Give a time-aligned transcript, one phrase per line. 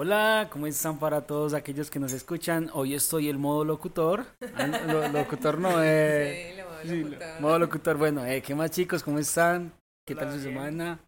[0.00, 2.70] Hola, ¿cómo están para todos aquellos que nos escuchan?
[2.72, 4.24] Hoy estoy el modo locutor.
[4.54, 6.52] Ah, lo- locutor no, eh.
[6.52, 7.40] Sí, lo modo sí, locutor.
[7.40, 7.96] modo locutor.
[7.96, 9.02] Bueno, eh, ¿qué más chicos?
[9.02, 9.72] ¿Cómo están?
[10.06, 11.00] ¿Qué tal su semana?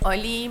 [0.00, 0.50] Oli,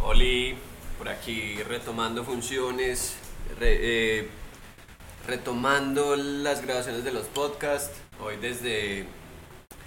[0.00, 0.56] Oli,
[0.96, 3.16] por aquí retomando funciones,
[3.60, 3.78] re-
[4.20, 4.28] eh,
[5.26, 7.94] retomando las grabaciones de los podcasts.
[8.24, 9.04] Hoy desde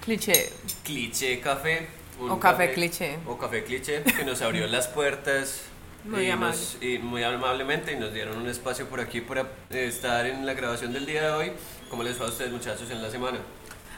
[0.05, 0.52] cliché.
[0.84, 1.88] Cliché Café.
[2.20, 3.18] un O Café Cliché.
[3.25, 5.64] O Café Cliché, que nos abrió las puertas.
[6.05, 6.57] Muy y amable.
[6.57, 10.45] nos- y muy amablemente y nos dieron un espacio por aquí para eh, estar en
[10.45, 11.52] la grabación del día de hoy.
[11.90, 13.40] ¿Cómo les fue a ustedes muchachos en la semana?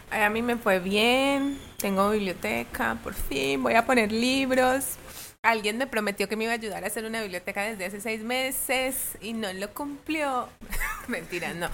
[0.09, 4.95] Ay, a mí me fue bien, tengo biblioteca, por fin, voy a poner libros.
[5.43, 8.21] Alguien me prometió que me iba a ayudar a hacer una biblioteca desde hace seis
[8.21, 10.49] meses y no lo cumplió.
[11.07, 11.69] Mentira, no.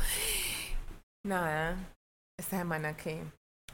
[1.25, 1.75] Nada,
[2.39, 3.21] esta semana que...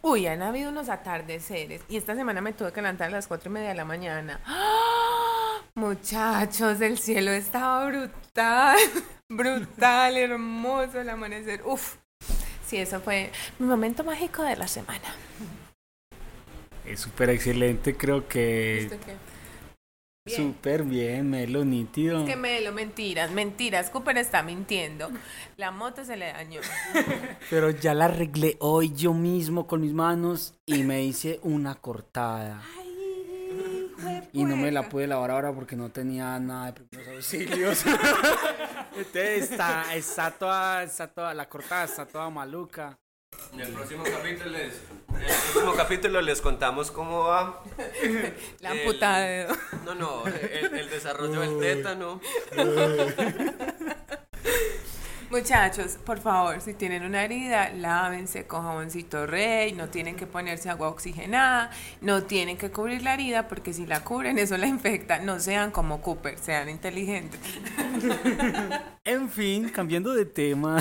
[0.01, 3.49] Uy, han habido unos atardeceres y esta semana me tuve que levantar a las cuatro
[3.49, 4.39] y media de la mañana.
[4.45, 5.02] ¡Ah!
[5.75, 8.77] Muchachos, el cielo estaba brutal,
[9.29, 11.61] brutal, hermoso el amanecer.
[11.65, 11.97] Uf,
[12.65, 15.13] Sí, eso fue mi momento mágico de la semana.
[16.85, 18.89] Es súper excelente, creo que
[20.25, 22.21] súper bien, Melo, nítido.
[22.21, 23.89] Es que me lo mentiras, mentiras.
[23.89, 25.11] Cooper está mintiendo.
[25.57, 26.61] La moto se le dañó.
[27.49, 32.61] Pero ya la arreglé hoy yo mismo con mis manos y me hice una cortada.
[34.33, 37.83] Y no me la pude lavar ahora porque no tenía nada de primeros auxilios.
[38.95, 42.97] Entonces está, está toda, está toda, la cortada está toda maluca.
[43.51, 44.73] En el próximo capítulo les,
[45.09, 47.63] en el próximo capítulo les contamos cómo va.
[48.59, 49.47] La El- amputada de.
[49.85, 52.21] No, no, el, el desarrollo del tétano.
[55.33, 60.69] Muchachos, por favor, si tienen una herida, lávense con jaboncito rey, no tienen que ponerse
[60.69, 65.17] agua oxigenada, no tienen que cubrir la herida porque si la cubren eso la infecta.
[65.17, 67.39] No sean como Cooper, sean inteligentes.
[69.05, 70.77] En fin, cambiando de tema.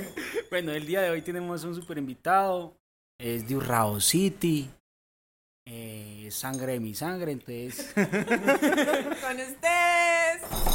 [0.50, 2.76] bueno, el día de hoy tenemos un super invitado.
[3.18, 4.70] Es de Urrao City.
[5.66, 7.90] Eh, sangre de mi sangre, entonces.
[7.94, 10.73] Con ustedes.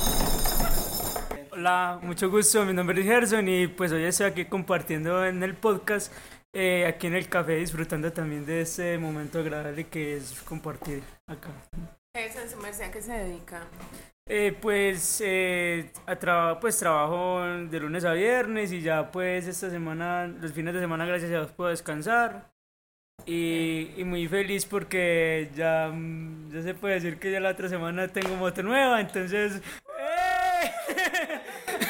[1.59, 5.55] Hola, mucho gusto, mi nombre es Gerson y pues hoy estoy aquí compartiendo en el
[5.55, 6.09] podcast,
[6.53, 11.49] eh, aquí en el café, disfrutando también de este momento agradable que es compartir acá.
[12.15, 13.67] Eso en su merced, ¿a qué se dedica?
[14.29, 19.69] Eh, pues, eh, a traba- pues trabajo de lunes a viernes y ya pues esta
[19.69, 22.53] semana, los fines de semana gracias a Dios puedo descansar
[23.25, 25.93] y, y muy feliz porque ya,
[26.53, 29.61] ya se puede decir que ya la otra semana tengo moto nueva, entonces...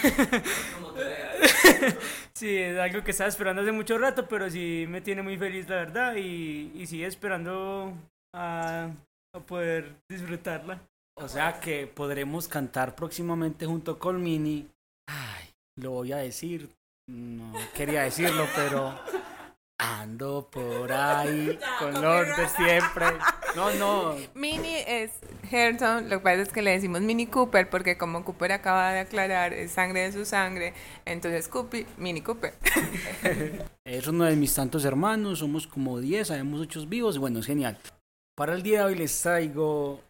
[2.34, 5.68] Sí, es algo que estaba esperando hace mucho rato, pero sí me tiene muy feliz,
[5.68, 7.94] la verdad, y, y sigue esperando
[8.34, 8.90] a,
[9.36, 10.80] a poder disfrutarla.
[11.16, 14.70] O sea que podremos cantar próximamente junto con Mini.
[15.08, 16.70] Ay, lo voy a decir.
[17.10, 18.98] No quería decirlo, pero
[19.80, 23.06] ando por ahí con los de siempre.
[23.56, 24.16] No, no.
[24.36, 25.12] Mini es
[25.50, 29.00] Gerson, lo que pasa es que le decimos Mini Cooper porque como Cooper acaba de
[29.00, 30.74] aclarar, es sangre de su sangre,
[31.06, 32.54] entonces Cooper, Mini Cooper.
[33.84, 37.78] Es uno de mis tantos hermanos, somos como 10, habemos muchos vivos, bueno, es genial.
[38.36, 40.02] Para el día de hoy les traigo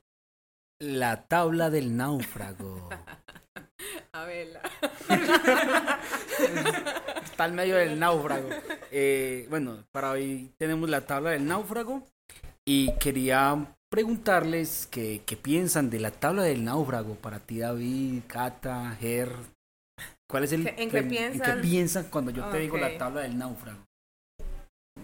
[0.80, 2.90] la tabla del náufrago.
[4.12, 4.62] A verla.
[7.24, 8.50] Está al medio del náufrago.
[8.92, 12.04] Eh, bueno, para hoy tenemos la tabla del náufrago
[12.66, 18.96] y quería preguntarles qué, qué piensan de la tabla del náufrago para ti, David, Cata,
[19.00, 19.32] Ger.
[20.30, 21.62] ¿Cuál es el ¿En qué- en qué piensan?
[21.62, 23.80] piensan cuando yo te digo la tabla del náufrago?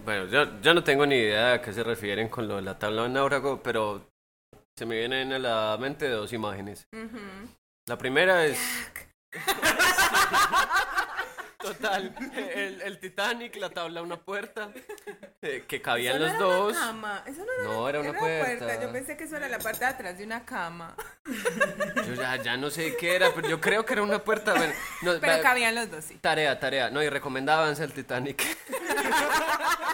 [0.04, 2.78] Bueno, yo, yo no tengo ni idea a qué se refieren con lo de la
[2.78, 4.06] tabla de náufrago, pero
[4.76, 6.86] se me vienen a la mente dos imágenes.
[6.92, 7.18] Ujú.
[7.86, 8.58] La primera es...
[11.60, 14.70] Total, el, el Titanic, la tabla, una puerta,
[15.42, 16.72] eh, que cabían Eso no los era dos.
[16.76, 17.24] Una cama.
[17.26, 18.82] Eso no era, No, era una puerta.
[18.82, 20.96] Yo pensé que eso era la parte de atrás de una cama.
[22.06, 24.54] Yo ya, ya no sé qué era, pero yo creo que era una puerta.
[24.54, 24.72] Bueno,
[25.02, 26.16] no, Pero cabían los dos, sí.
[26.16, 26.90] Tarea, tarea.
[26.90, 28.42] No, y recomendabanse el Titanic.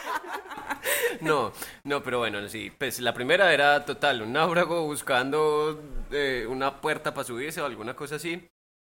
[1.22, 1.52] No,
[1.84, 2.70] no, pero bueno, sí.
[2.76, 5.80] Pues la primera era total, un náufrago buscando
[6.10, 8.48] eh, una puerta para subirse o alguna cosa así.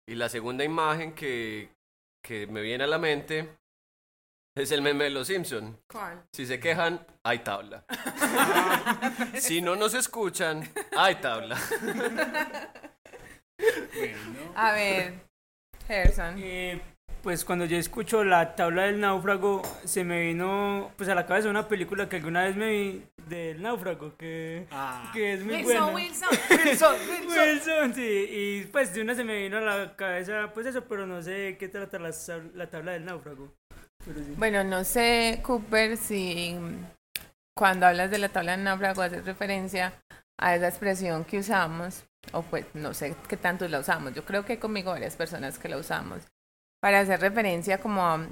[0.09, 1.71] Y la segunda imagen que,
[2.23, 3.57] que me viene a la mente
[4.55, 5.79] es el meme de los Simpson.
[5.91, 6.25] ¿Cuál?
[6.33, 7.85] Si se quejan, hay tabla.
[9.39, 11.57] si no nos escuchan, hay tabla.
[14.55, 15.15] A ver,
[15.87, 16.35] Gerson.
[16.39, 16.81] Eh,
[17.23, 21.49] pues cuando yo escucho la tabla del náufrago, se me vino pues a la cabeza
[21.49, 25.11] una película que alguna vez me vi del náufrago, que, Ah.
[25.15, 25.95] que es muy Wilson, buena.
[25.95, 26.29] Wilson.
[26.65, 26.95] Wilson,
[27.29, 31.07] Wilson, sí, y pues de una se me vino a la cabeza pues eso, pero
[31.07, 32.11] no sé de qué trata la,
[32.55, 33.53] la tabla del náufrago.
[34.05, 34.35] Pero sí.
[34.37, 36.57] Bueno, no sé, Cooper, si
[37.57, 39.93] cuando hablas de la tabla de náufrago haces referencia
[40.39, 42.03] a esa expresión que usamos,
[42.33, 44.13] o pues no sé qué tanto la usamos.
[44.13, 46.23] Yo creo que hay conmigo varias personas que la usamos
[46.83, 48.27] para hacer referencia como a,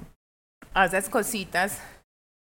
[0.73, 1.81] a esas cositas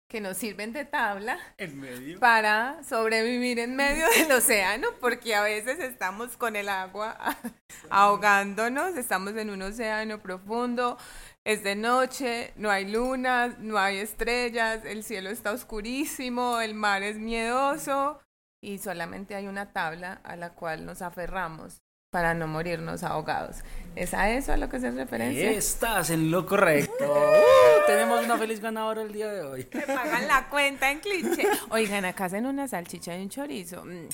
[0.09, 2.19] que nos sirven de tabla En medio.
[2.19, 7.17] para sobrevivir en medio del océano, porque a veces estamos con el agua
[7.89, 10.97] ahogándonos, estamos en un océano profundo,
[11.45, 17.03] es de noche, no hay luna, no hay estrellas, el cielo está oscurísimo, el mar
[17.03, 18.21] es miedoso
[18.61, 23.57] y solamente hay una tabla a la cual nos aferramos para no morirnos ahogados.
[23.95, 25.49] ¿Es a eso a lo que se referencia?
[25.51, 26.91] Estás en lo correcto.
[27.41, 29.67] Uh, tenemos una feliz ganadora el día de hoy.
[29.73, 31.47] Me pagan la cuenta en cliché.
[31.69, 33.83] Oigan, acá hacen una salchicha y un chorizo.
[33.85, 34.09] Mm.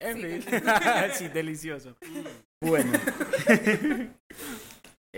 [0.00, 0.44] En fin.
[1.14, 1.96] sí, delicioso.
[2.60, 2.92] Bueno.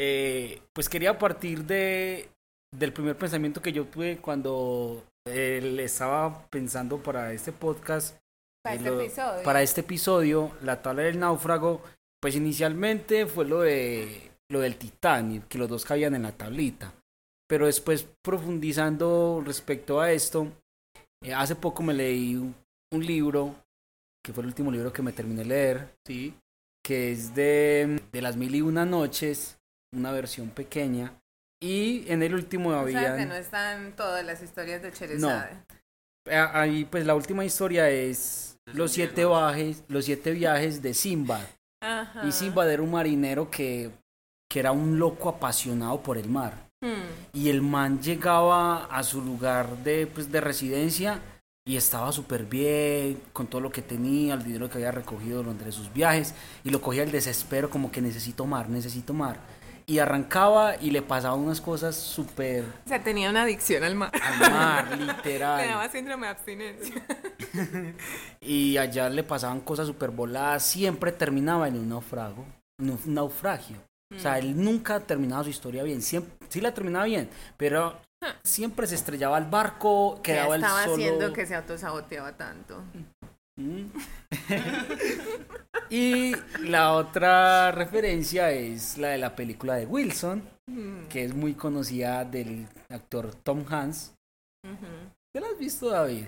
[0.00, 2.28] Eh, pues quería partir de
[2.72, 8.16] del primer pensamiento que yo tuve cuando eh, le estaba pensando para este podcast.
[8.68, 9.42] Para este lo- episodio.
[9.44, 11.82] para este episodio, la tabla del náufrago,
[12.20, 16.92] pues inicialmente fue lo de lo del Titanic, que los dos caían en la tablita.
[17.48, 20.48] Pero después profundizando respecto a esto,
[21.22, 22.54] eh, hace poco me leí un,
[22.92, 23.54] un libro,
[24.24, 26.34] que fue el último libro que me terminé de leer, ¿sí?
[26.84, 29.58] que es de, de las mil y una noches,
[29.94, 31.12] una versión pequeña.
[31.62, 33.16] Y en el último O sea, había...
[33.16, 35.56] que no están todas las historias de Cherezade.
[36.30, 39.24] Ah, Ahí pues la última historia Es los siete
[39.88, 41.44] los siete viajes de Simbad.
[41.80, 42.26] Ajá.
[42.26, 43.90] Y Simbad era un marinero que,
[44.48, 46.68] que era un loco apasionado por el mar.
[46.80, 47.08] Hmm.
[47.32, 51.20] Y el man llegaba a su lugar de, pues, de residencia
[51.68, 55.70] y estaba súper bien con todo lo que tenía, el dinero que había recogido durante
[55.70, 56.34] sus viajes.
[56.64, 59.38] Y lo cogía el desespero como que necesito mar, necesito mar.
[59.88, 64.12] Y arrancaba y le pasaba unas cosas súper O sea, tenía una adicción al mar.
[64.22, 65.66] al mar, Le literal.
[65.66, 67.02] daba síndrome de abstinencia.
[68.40, 70.62] Y allá le pasaban cosas súper voladas.
[70.62, 72.44] Siempre terminaba en un naufrago,
[72.78, 73.76] en un naufragio.
[74.14, 76.00] O sea, él nunca terminaba su historia bien.
[76.02, 77.98] Siempre, sí la terminaba bien, pero
[78.42, 80.94] siempre se estrellaba el barco, ¿Qué quedaba el estaba solo.
[80.94, 82.82] haciendo que se autosaboteaba tanto?
[83.58, 83.90] Mm.
[85.90, 91.06] y la otra referencia es la de la película de Wilson, Mm.
[91.08, 94.12] que es muy conocida del actor Tom Hanks.
[95.32, 96.26] ¿Te la has visto, David?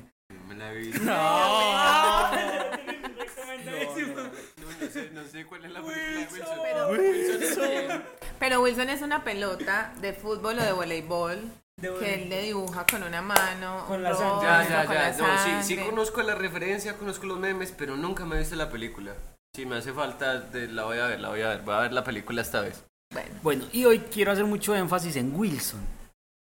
[0.49, 1.03] Me la he visto.
[1.05, 1.11] No,
[4.81, 8.03] no sé, no sé cuál es la película de Wilson.
[8.38, 11.38] Pero Wilson es una pelota de fútbol o de voleibol
[11.81, 14.47] De que él le dibuja con una mano, Con un la sangre.
[14.47, 15.17] Ya, ya, con ya.
[15.17, 18.69] No, sí, sí conozco la referencia, conozco los memes, pero nunca me he visto la
[18.71, 19.15] película.
[19.55, 21.62] Si me hace falta, de- la voy a ver, la voy a ver.
[21.62, 22.85] Voy a ver la película esta vez.
[23.12, 23.31] Bueno.
[23.43, 25.81] Bueno, y hoy quiero hacer mucho énfasis en Wilson.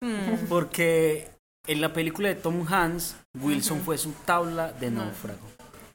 [0.01, 0.47] Mm.
[0.49, 1.29] Porque
[1.65, 5.39] en la película de Tom Hanks, Wilson fue su tabla de náufrago.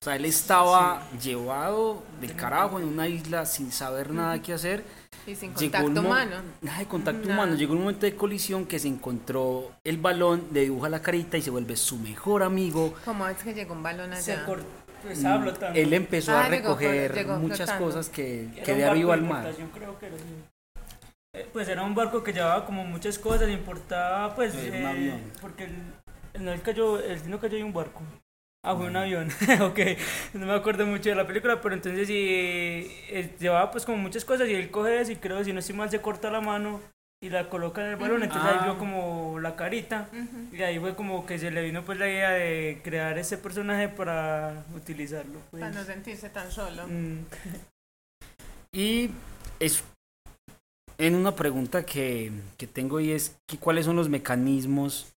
[0.00, 4.84] O sea, él estaba llevado de carajo en una isla sin saber nada que hacer.
[5.26, 6.36] Y sin contacto humano.
[6.62, 7.34] Nada de contacto Nada.
[7.34, 7.56] humano.
[7.56, 11.42] Llegó un momento de colisión que se encontró el balón, le dibuja la carita y
[11.42, 12.94] se vuelve su mejor amigo.
[13.04, 14.46] ¿Cómo es que llegó un balón Se allá?
[14.46, 14.66] cortó,
[15.02, 15.78] pues, estaba flotando.
[15.78, 17.84] Él empezó a Ah, recoger llegó muchas flotando.
[17.86, 19.38] cosas que, que de arriba de al mar.
[19.40, 20.24] importación, creo que era así.
[21.34, 24.54] Eh, Pues era un barco que llevaba como muchas cosas, importaba pues...
[24.54, 25.20] Eh, avión.
[25.40, 25.72] Porque el,
[26.34, 28.00] el- él cayó, él no cayó en un barco.
[28.68, 29.28] Ah, fue un avión.
[29.62, 29.78] ok,
[30.34, 34.24] no me acuerdo mucho de la película, pero entonces sí, eh, llevaba pues como muchas
[34.26, 36.80] cosas y él coge eso y creo, si no estoy mal, se corta la mano
[37.22, 38.58] y la coloca en el balón, entonces Ah.
[38.60, 40.54] ahí vio como la carita Ujú.
[40.54, 43.88] y ahí fue como que se le vino pues la idea de crear ese personaje
[43.88, 45.40] para utilizarlo.
[45.50, 45.62] Pues.
[45.62, 46.86] Para no sentirse tan solo.
[46.86, 47.24] Mm.
[48.72, 49.10] Y
[49.60, 49.82] es
[50.98, 55.14] en una pregunta que, que tengo y es que cuáles son los mecanismos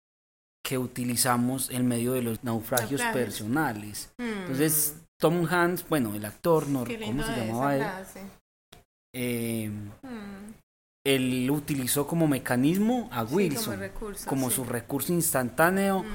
[0.70, 3.24] que utilizamos en medio de los naufragios Naufragios.
[3.26, 4.12] personales.
[4.18, 4.22] Mm.
[4.42, 7.82] Entonces, Tom Hanks, bueno, el actor, no, ¿cómo se llamaba él?
[9.12, 9.68] Eh,
[10.02, 10.52] Mm.
[11.04, 14.28] él utilizó como mecanismo a Sí, Wilson, como recurso.
[14.28, 14.54] como sí.
[14.56, 16.06] su recurso instantáneo Mm.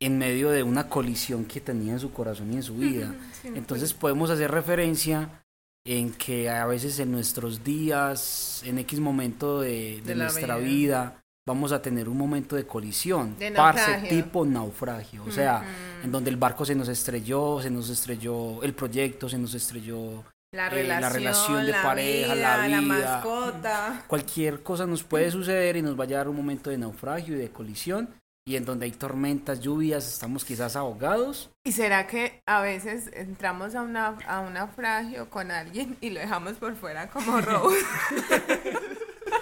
[0.00, 3.14] en medio de una colisión que tenía en su corazón y en su vida.
[3.40, 5.42] Sí, Entonces podemos hacer referencia
[5.86, 10.66] en que a veces en nuestros días, en X momento de, de De nuestra vida.
[10.66, 15.62] vida, vamos a tener un momento de colisión, De parce tipo naufragio, o sea,
[16.02, 20.24] en donde el barco se nos estrelló, se nos estrelló el proyecto, se nos estrelló
[20.52, 22.80] La eh, relación, la relación de la pareja, vida, la vida.
[22.80, 24.04] mascota.
[24.06, 27.38] Cualquier cosa nos puede suceder y nos va a llegar un momento de naufragio y
[27.38, 28.08] de colisión.
[28.46, 31.50] Y en donde hay tormentas, lluvias, estamos quizás ahogados.
[31.64, 36.20] ¿Y será que a veces entramos a, una, a un naufragio con alguien y lo
[36.20, 37.78] dejamos por fuera como Rose?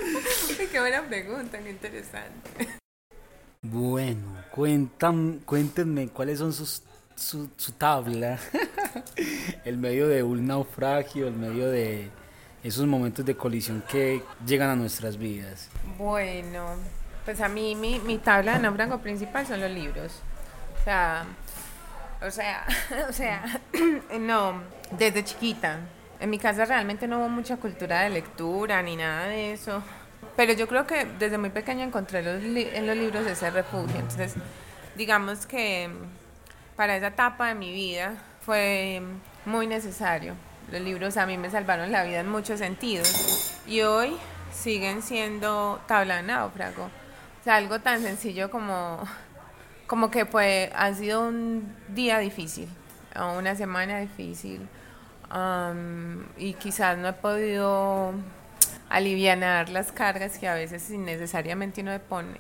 [0.73, 2.69] qué buena pregunta, qué interesante.
[3.63, 6.83] Bueno, cuentan, cuéntenme cuáles son sus,
[7.15, 8.39] su, su tabla.
[9.65, 12.11] el medio de un naufragio, el medio de
[12.63, 15.69] esos momentos de colisión que llegan a nuestras vidas.
[15.99, 16.67] Bueno,
[17.25, 20.13] pues a mí mi, mi tabla de náufrago principal son los libros.
[20.81, 21.25] O sea,
[22.27, 22.67] o sea,
[23.09, 23.61] o sea,
[24.19, 25.81] no, desde chiquita.
[26.23, 29.83] En mi casa realmente no hubo mucha cultura de lectura ni nada de eso.
[30.37, 33.97] Pero yo creo que desde muy pequeña encontré los en los libros ese refugio.
[33.97, 34.35] Entonces,
[34.95, 35.91] digamos que
[36.77, 38.15] para esa etapa de mi vida
[38.47, 39.03] fue
[39.47, 40.35] muy necesario.
[40.71, 43.59] Los libros a mí me salvaron la vida en muchos sentidos.
[43.67, 44.17] Y hoy
[44.53, 46.85] siguen siendo tabla de náufrago.
[46.85, 49.03] O sea, algo tan sencillo como,
[49.89, 52.69] como que pues ha sido un día difícil,
[53.17, 54.69] o una semana difícil.
[55.33, 58.13] Am, y quizás no he podido
[58.89, 62.39] alivianar las cargas que a veces innecesariamente uno le pone.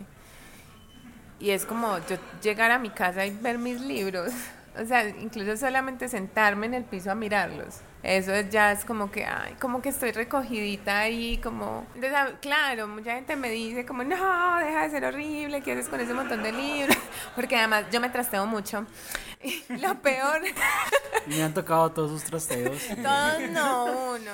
[1.40, 4.32] Y es como yo llegar a mi casa y ver mis libros.
[4.81, 7.76] O sea, incluso solamente sentarme en el piso a mirarlos.
[8.02, 11.87] Eso es- ya es como que, ay, como que estoy recogidita ahí, como...
[11.95, 14.17] Entonces, claro, mucha gente me dice como, no,
[14.59, 16.97] deja de ser horrible, ¿qué haces con ese montón de libros?
[17.37, 18.87] Porque además yo me trasteo mucho.
[19.45, 20.41] Y lo peor...
[21.26, 22.81] Me han tocado todos sus trasteos.
[23.02, 24.31] Todos no, uno.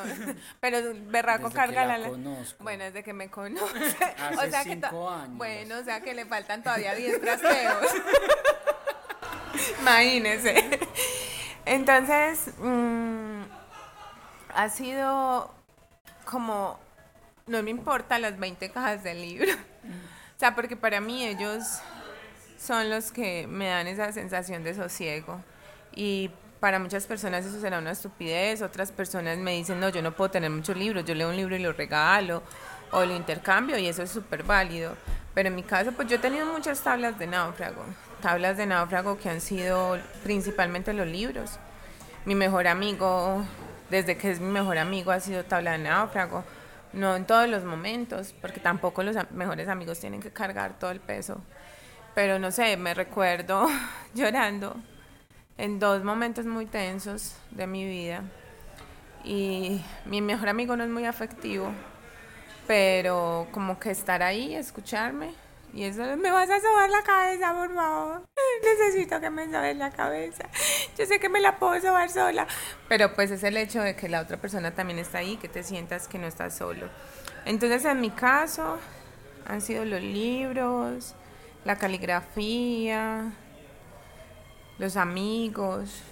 [0.61, 2.09] Pero berraco carga la la...
[2.11, 2.63] conozco.
[2.63, 3.75] Bueno, desde que me conoce.
[4.19, 5.37] Hace o sea que to- cinco años.
[5.39, 7.87] Bueno, o sea que le faltan todavía 10 trasteos.
[9.81, 10.81] Imagínese.
[11.65, 13.43] Entonces, mm,
[14.55, 15.55] ha sido
[16.25, 16.79] como,
[17.47, 19.53] no me importa las 20 cajas del libro.
[19.53, 21.81] O sea, porque para mí ellos
[22.59, 25.41] son los que me dan esa sensación de sosiego.
[25.95, 30.13] Y para muchas personas eso será una estupidez, otras personas me dicen, no, yo no
[30.13, 32.43] puedo tener muchos libros, yo leo un libro y lo regalo
[32.91, 34.95] o lo intercambio y eso es súper válido.
[35.35, 37.85] Pero en mi caso, pues yo he tenido muchas tablas de náufrago,
[38.21, 41.59] tablas de náufrago que han sido principalmente los libros.
[42.25, 43.45] Mi mejor amigo,
[43.91, 46.45] desde que es mi mejor amigo, ha sido tabla de náufrago.
[46.93, 51.01] No en todos los momentos, porque tampoco los mejores amigos tienen que cargar todo el
[51.01, 51.41] peso.
[52.15, 53.69] Pero no sé, me recuerdo
[54.15, 54.77] llorando
[55.57, 58.23] en dos momentos muy tensos de mi vida.
[59.25, 61.73] Y mi mejor amigo no es muy afectivo,
[62.67, 65.35] pero como que estar ahí, escucharme.
[65.73, 68.23] Y eso, me vas a sobar la cabeza, por favor.
[68.63, 70.49] Necesito que me sobes la cabeza.
[70.97, 72.47] Yo sé que me la puedo sobar sola.
[72.89, 75.63] Pero pues es el hecho de que la otra persona también está ahí, que te
[75.63, 76.89] sientas que no estás solo.
[77.45, 78.79] Entonces en mi caso
[79.47, 81.15] han sido los libros,
[81.65, 83.33] la caligrafía,
[84.79, 86.03] los amigos.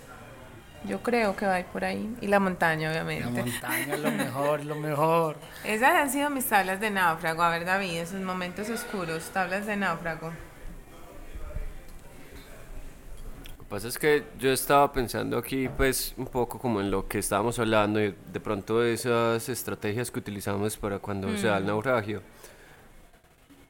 [0.84, 2.14] Yo creo que va a ir por ahí.
[2.20, 3.42] Y la montaña, La obviamente.
[3.42, 5.36] montaña es lo mejor, lo mejor.
[5.64, 7.42] Esas han sido mis tablas de náufrago.
[7.42, 10.32] A ver, David, esos momentos oscuros, tablas de náufrago.
[13.58, 17.08] Lo que pasa es que yo estaba pensando aquí, pues, un poco como en lo
[17.08, 21.66] que estábamos hablando y de pronto esas estrategias que utilizamos para cuando se da el
[21.66, 22.22] naufragio.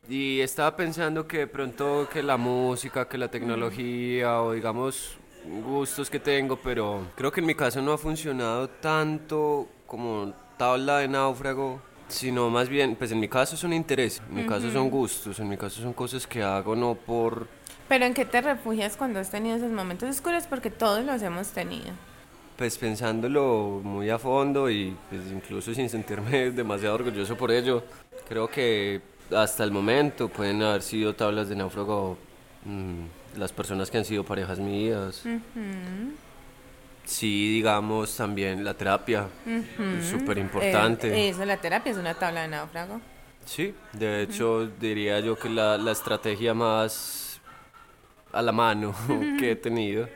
[0.08, 5.16] Y estaba pensando que de pronto que la música, que la tecnología o digamos
[5.64, 10.98] gustos que tengo, pero creo que en mi caso no ha funcionado tanto como tabla
[10.98, 14.90] de náufrago, sino más bien, pues en mi caso son intereses, en mi caso son
[14.90, 17.48] gustos, en mi caso son cosas que hago no por
[17.88, 20.44] Pero ¿en qué te refugias cuando has tenido esos momentos oscuros?
[20.48, 21.92] Porque todos los hemos tenido.
[22.56, 27.82] pues pensándolo muy a fondo y pues incluso sin sentirme demasiado orgulloso por ello,
[28.28, 29.00] creo que
[29.34, 32.16] hasta el momento pueden haber sido tablas de náufrago
[32.64, 33.04] mm,
[33.36, 35.22] las personas que han sido parejas mías.
[37.04, 39.28] Sí, digamos también la terapia,
[39.98, 41.14] es súper importante.
[41.14, 43.00] Eh, eso, la terapia es una tabla de náufrago.
[43.44, 47.40] Sí, de hecho diría yo que la, la estrategia más
[48.32, 48.94] a la mano
[49.38, 50.08] que he tenido.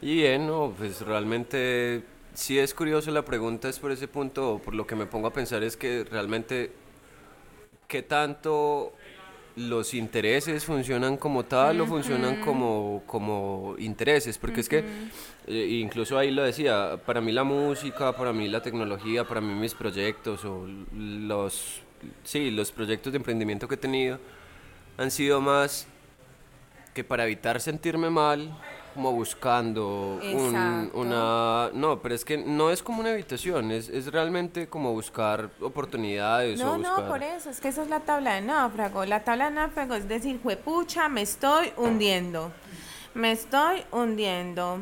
[0.00, 4.74] Y bien, no, pues realmente sí es curioso la pregunta es por ese punto, por
[4.74, 6.70] lo que me pongo a pensar es que realmente
[7.88, 8.92] qué tanto
[9.58, 14.84] los intereses funcionan como tal o funcionan como, como intereses, porque es que
[15.46, 19.52] eh, incluso ahí lo decía, para mí la música, para mí la tecnología, para mí
[19.54, 21.82] mis proyectos o los,
[22.24, 24.18] sí, los proyectos de emprendimiento que he tenido
[24.96, 25.86] han sido más
[26.94, 28.56] que para evitar sentirme mal
[28.94, 31.70] como buscando un- una...
[31.72, 36.60] No, pero es que no es como una evitación, es, es realmente como buscar oportunidades
[36.60, 37.00] o No, buscar...
[37.02, 39.04] no, por eso, es que eso es la tabla de náufrago.
[39.04, 42.50] La tabla de náufrago es decir, juepucha, me estoy hundiendo.
[43.18, 44.78] Me estoy hundiendo.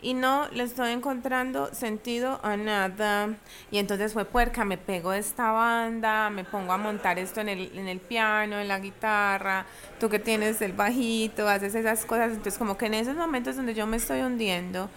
[0.00, 3.34] Y no le estoy encontrando sentido a nada.
[3.72, 7.76] Y entonces fue puerca, me pego esta banda, me pongo a montar esto en el,
[7.76, 9.66] en el piano, en la guitarra.
[9.98, 12.28] Tú que tienes el bajito, haces esas cosas.
[12.30, 14.88] Entonces, como que en esos momentos donde yo me estoy hundiendo,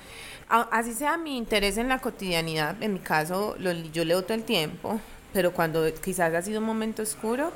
[0.47, 4.43] así sea mi interés en la cotidianidad, en mi caso, lo- yo leo todo el
[4.43, 4.99] tiempo,
[5.33, 7.51] pero cuando quizás ha sido un momento oscuro,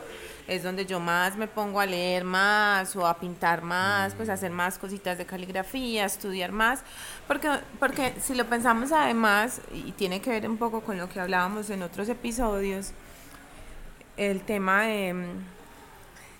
[0.47, 4.33] es donde yo más me pongo a leer más o a pintar más, pues a
[4.33, 6.83] hacer más cositas de caligrafía, estudiar más,
[7.27, 7.49] porque,
[7.79, 11.69] porque si lo pensamos además, y tiene que ver un poco con lo que hablábamos
[11.69, 12.93] en otros episodios,
[14.15, 15.25] el tema de mm,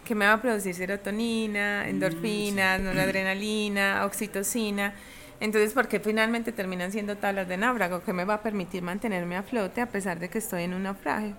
[0.05, 4.93] que me va a producir serotonina, endorfinas, noradrenalina, oxitocina.
[5.41, 8.01] Entonces, ¿por qué finalmente terminan siendo tablas de náufrago?
[8.01, 10.83] que me va a permitir mantenerme a flote a pesar de que estoy en un
[10.83, 11.35] naufragio?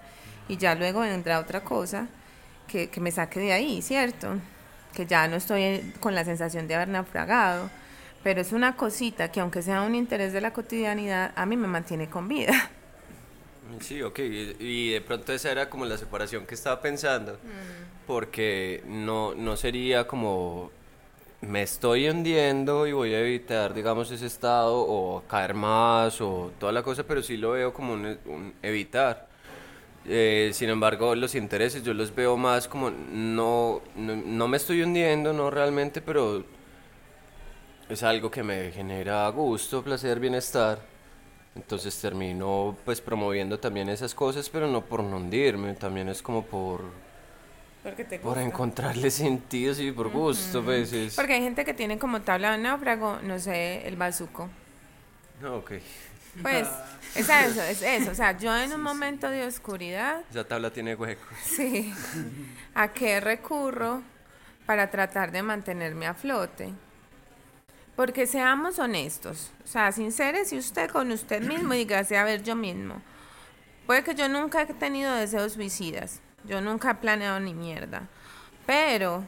[0.48, 2.08] Y ya luego vendrá otra cosa
[2.68, 4.34] que, que me saque de ahí, ¿cierto?
[4.94, 7.70] Que ya no estoy con la sensación de haber naufragado,
[8.22, 11.68] pero es una cosita que aunque sea un interés de la cotidianidad, a mí me
[11.68, 12.70] mantiene con vida.
[13.80, 14.18] Sí, ok,
[14.58, 17.38] y de pronto esa era como la separación que estaba pensando,
[18.06, 20.70] porque no, no sería como
[21.40, 26.72] me estoy hundiendo y voy a evitar, digamos, ese estado o caer más o toda
[26.72, 29.27] la cosa, pero sí lo veo como un, un evitar.
[30.10, 34.82] Eh, sin embargo, los intereses yo los veo más como no, no, no me estoy
[34.82, 36.44] hundiendo, no realmente, pero
[37.90, 40.78] es algo que me genera gusto, placer, bienestar.
[41.54, 46.42] Entonces termino pues promoviendo también esas cosas, pero no por no hundirme, también es como
[46.44, 46.84] por,
[47.82, 51.16] te por encontrarle sentido, sí, por gusto, pues es...
[51.16, 54.48] Porque hay gente que tiene como tabla de náufrago, no sé, el bazuco.
[55.44, 55.72] Ok,
[56.42, 56.68] Pues,
[57.14, 58.10] es eso, es eso.
[58.10, 61.26] O sea, yo en un momento de oscuridad, esa tabla tiene huecos.
[61.42, 61.92] sí,
[62.74, 64.02] ¿a qué recurro
[64.66, 66.72] para tratar de mantenerme a flote?
[67.96, 72.44] Porque seamos honestos, o sea, sinceres y usted con usted mismo y dígase, a ver,
[72.44, 73.02] yo mismo.
[73.86, 78.06] Puede que yo nunca he tenido deseos suicidas, yo nunca he planeado ni mierda,
[78.66, 79.24] pero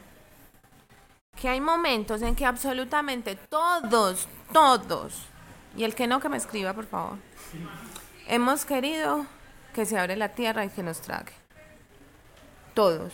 [1.35, 5.25] que hay momentos en que absolutamente todos, todos,
[5.75, 7.17] y el que no que me escriba, por favor,
[8.27, 9.25] hemos querido
[9.73, 11.31] que se abre la tierra y que nos trague.
[12.73, 13.13] Todos.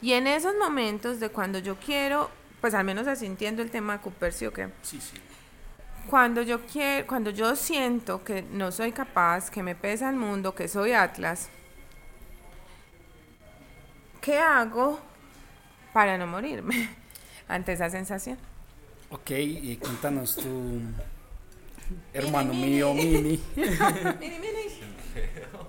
[0.00, 3.94] Y en esos momentos de cuando yo quiero, pues al menos así entiendo el tema
[3.94, 5.16] de Cupercio, que Sí, sí.
[6.08, 10.54] cuando yo quiero, cuando yo siento que no soy capaz, que me pesa el mundo,
[10.54, 11.48] que soy Atlas,
[14.20, 15.00] ¿qué hago
[15.92, 16.88] para no morirme
[17.48, 18.38] ante esa sensación?
[19.10, 20.80] Ok, y cuéntanos tú,
[22.12, 23.40] hermano mío, Mini.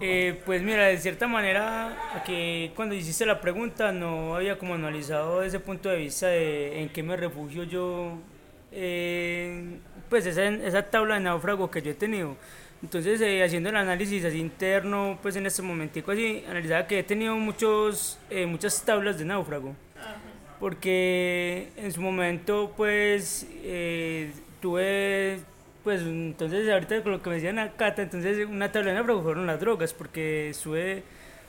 [0.02, 5.44] Eh, pues mira, de cierta manera, que cuando hiciste la pregunta no había como analizado
[5.44, 8.14] ese punto de vista de en qué me refugio yo,
[8.72, 9.78] eh,
[10.10, 12.38] pues esa, esa tabla de náufrago que yo he tenido.
[12.82, 17.04] Entonces, eh, haciendo el análisis así interno, pues en este momentico así, analizaba que he
[17.04, 19.76] tenido muchos, eh, muchas tablas de náufrago.
[20.60, 25.40] Porque en su momento, pues, eh, tuve
[25.84, 29.60] pues entonces ahorita con lo que me decían a Cata, entonces una tabla fueron las
[29.60, 31.04] drogas, porque estuve,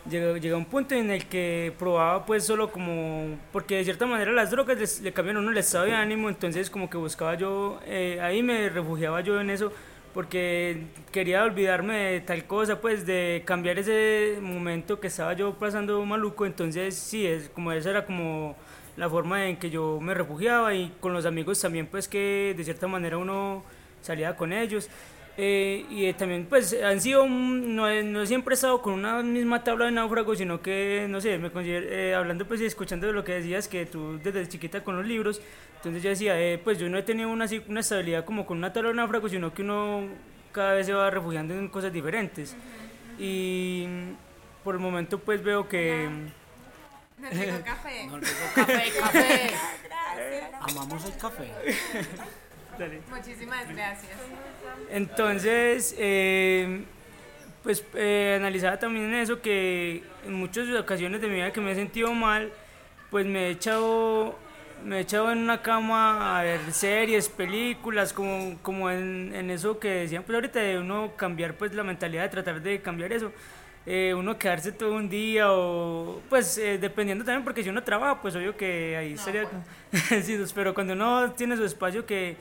[0.08, 4.06] llegué, llegué a un punto en el que probaba pues solo como, porque de cierta
[4.06, 6.96] manera las drogas les- le cambian a uno el estado de ánimo, entonces como que
[6.96, 9.72] buscaba yo, eh, ahí me refugiaba yo en eso,
[10.14, 16.04] porque quería olvidarme de tal cosa, pues de cambiar ese momento que estaba yo pasando
[16.04, 18.56] maluco, entonces sí, es como esa era como
[18.96, 22.64] la forma en que yo me refugiaba y con los amigos también pues que de
[22.64, 23.64] cierta manera uno
[24.02, 24.88] salía con ellos.
[25.42, 29.22] Eh, y eh, también pues han sido, no, he- no siempre he estado con una
[29.22, 33.06] misma tabla de náufrago, sino que, no sé, me considero, eh, hablando pues y escuchando
[33.06, 35.40] de lo que decías, que tú desde chiquita con los libros,
[35.76, 38.72] entonces yo decía, eh, pues yo no he tenido una, una estabilidad como con una
[38.72, 40.08] tabla de náufrago, sino que uno
[40.52, 42.54] cada vez se va refugiando en cosas diferentes.
[43.18, 43.86] Y
[44.62, 46.06] por el momento pues veo que...
[47.64, 48.06] café.
[48.08, 49.50] No, rico café, café.
[50.60, 51.50] Amamos el café.
[52.80, 53.02] Dale.
[53.10, 54.10] Muchísimas gracias.
[54.90, 56.82] Entonces, eh,
[57.62, 61.74] pues eh, analizaba también eso que en muchas ocasiones de mi vida que me he
[61.74, 62.50] sentido mal,
[63.10, 64.34] pues me he echado,
[64.82, 69.78] me he echado en una cama a ver series, películas, como, como en, en eso
[69.78, 73.30] que decían pues ahorita de uno cambiar pues la mentalidad de tratar de cambiar eso.
[73.86, 78.20] Eh, uno quedarse todo un día o pues eh, dependiendo también porque si uno trabaja
[78.20, 79.44] pues obvio que ahí estaría
[80.22, 82.36] sí, pues, pero cuando uno tiene su espacio que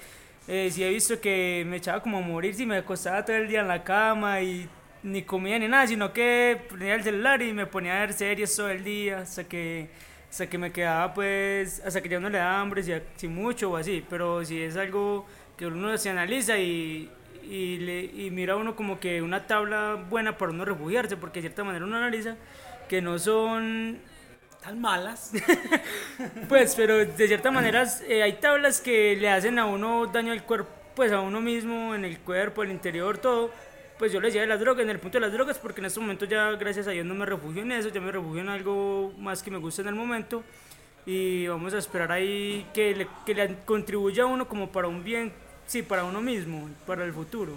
[0.52, 3.48] eh, sí he visto que me echaba como a morir si me acostaba todo el
[3.48, 4.68] día en la cama y
[5.04, 8.56] ni comía ni nada, sino que ponía el celular y me ponía a ver series
[8.56, 9.90] todo el día hasta que,
[10.28, 13.70] hasta que me quedaba pues, hasta que ya no le da hambre, si, si mucho
[13.72, 17.12] o así, pero si es algo que uno se analiza y,
[17.44, 21.50] y, le, y mira uno como que una tabla buena para uno refugiarse, porque de
[21.50, 22.38] cierta manera uno analiza
[22.88, 24.00] que no son
[24.62, 25.32] tan malas.
[26.50, 30.44] pues, pero de cierta manera eh, hay tablas que le hacen a uno daño al
[30.44, 33.52] cuerpo, pues a uno mismo, en el cuerpo, el interior, todo.
[33.98, 35.86] Pues yo le decía de las drogas, en el punto de las drogas, porque en
[35.86, 38.50] este momento ya, gracias a Dios, no me refugio en eso, ya me refugio en
[38.50, 40.44] algo más que me gusta en el momento.
[41.06, 45.04] Y vamos a esperar ahí que le, que le contribuya a uno como para un
[45.04, 45.34] bien,
[45.68, 47.54] sí, para uno mismo, para el futuro.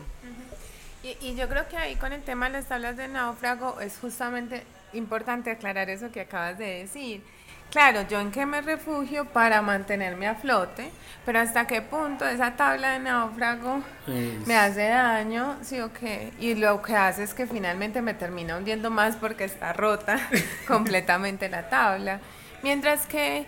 [1.03, 3.99] y, y yo creo que ahí con el tema de las tablas de náufrago es
[3.99, 7.23] justamente importante aclarar eso que acabas de decir.
[7.71, 10.91] Claro, yo en qué me refugio para mantenerme a flote,
[11.25, 16.35] pero hasta qué punto esa tabla de náufrago Pues, me hace daño, sí o qué,
[16.39, 20.19] y lo que hace es que finalmente me termina hundiendo más porque está rota
[20.69, 22.21] completamente la tabla.
[22.63, 23.47] Mientras que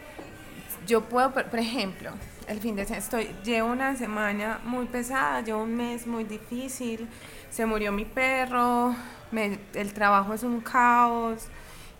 [0.87, 2.11] yo puedo, por por ejemplo,
[2.49, 7.09] el fin de semana, estoy, llevo una semana muy pesada, llevo un mes muy difícil,
[7.51, 8.95] se murió mi perro,
[9.35, 11.47] me- el trabajo es un caos,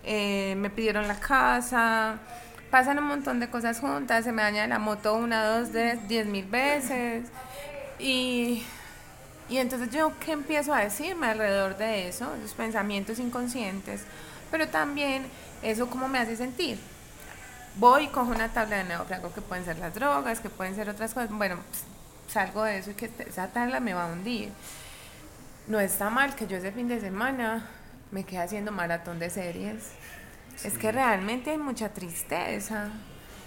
[0.03, 2.17] eh, me pidieron la casa,
[2.71, 6.25] pasan un montón de cosas juntas, se me daña la moto una, dos, de- diez
[6.27, 7.27] mil veces.
[7.99, 8.63] Y,
[9.49, 12.27] y entonces yo, ¿qué empiezo a decirme alrededor de eso?
[12.41, 14.01] Los pensamientos inconscientes,
[14.51, 15.25] pero también
[15.61, 16.79] eso cómo me hace sentir.
[17.77, 21.13] Voy cojo una tabla de náufrago que pueden ser las drogas, que pueden ser otras
[21.13, 21.29] cosas.
[21.31, 21.83] Bueno, pues,
[22.33, 24.49] salgo de eso y que esa tabla me va a hundir.
[25.67, 27.67] No está mal que yo ese fin de semana
[28.11, 29.91] me quede haciendo maratón de series.
[30.63, 32.89] Es que realmente hay mucha tristeza.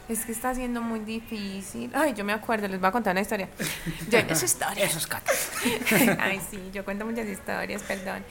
[0.08, 1.90] Es que está siendo muy difícil.
[1.94, 3.48] Ay, yo me acuerdo, les voy a contar una historia.
[4.10, 4.84] Yo esa historia.
[4.84, 5.50] Esos catas.
[6.18, 8.24] Ay, sí, yo cuento muchas historias, perdón.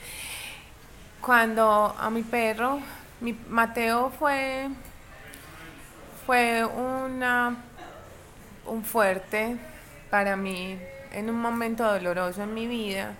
[1.20, 2.80] Cuando a mi perro,
[3.20, 4.68] mi Mateo fue
[6.26, 7.56] fue una
[8.66, 9.56] un fuerte
[10.10, 10.78] para mí
[11.12, 13.14] en un momento doloroso en mi vida.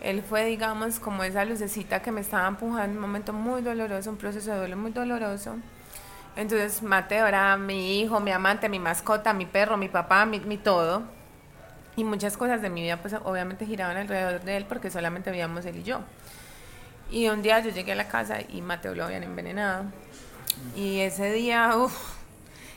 [0.00, 4.10] Él fue, digamos, como esa lucecita que me estaba empujando en un momento muy doloroso,
[4.10, 5.56] un proceso de duelo muy doloroso.
[6.36, 11.02] Entonces, Mateo era mi hijo, mi amante, mi mascota, mi perro, mi papá, mi, todo.
[11.96, 15.66] Y muchas cosas de mi vida, pues obviamente giraban alrededor de él porque solamente vivíamos
[15.66, 16.00] él y yo.
[17.10, 19.86] Y un día yo llegué a la casa y Mateo lo habían envenenado.
[20.76, 22.18] Y ese día, uff,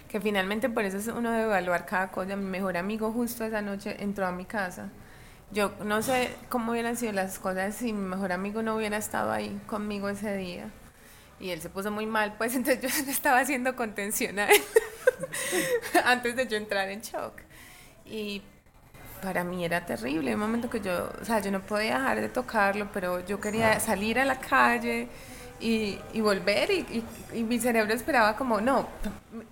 [0.09, 2.35] que finalmente por eso es uno debe evaluar cada cosa.
[2.35, 4.89] Mi mejor amigo justo esa noche entró a mi casa.
[5.51, 9.31] Yo no sé cómo hubieran sido las cosas si mi mejor amigo no hubiera estado
[9.31, 10.69] ahí conmigo ese día.
[11.39, 14.61] Y él se puso muy mal, pues entonces yo le estaba haciendo contención a él
[16.05, 17.41] antes de yo entrar en shock.
[18.05, 18.41] Y
[19.21, 22.29] para mí era terrible, un momento que yo, o sea, yo no podía dejar de
[22.29, 25.09] tocarlo, pero yo quería salir a la calle
[25.61, 27.05] y, y volver y, y-
[27.39, 28.87] y mi cerebro esperaba como, no,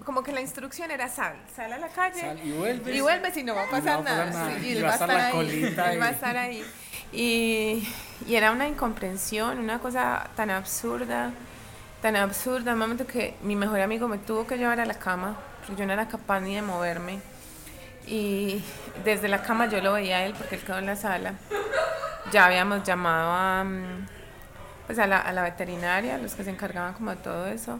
[0.04, 2.96] como que la instrucción era sal, sal a la calle Sal y vuelves.
[2.96, 4.60] y vuelves y no va a no pasar va a pasar nada, nada.
[4.60, 6.14] sí, y él va a estar ahí, colita él va a ahí.
[6.16, 6.66] estar ahí.
[7.12, 7.88] Y,
[8.28, 11.32] y era una incomprensión, una cosa tan absurda,
[12.02, 15.38] tan absurda, un momento que mi mejor amigo me tuvo que llevar a la cama,
[15.60, 17.20] porque yo no era capaz ni de moverme.
[18.08, 18.64] Y
[19.04, 21.34] desde la cama yo lo veía a él porque él quedó en la sala.
[22.32, 24.08] Ya habíamos llamado a, mm,
[24.90, 27.80] pues a, la, a la veterinaria, los que se encargaban como de todo eso,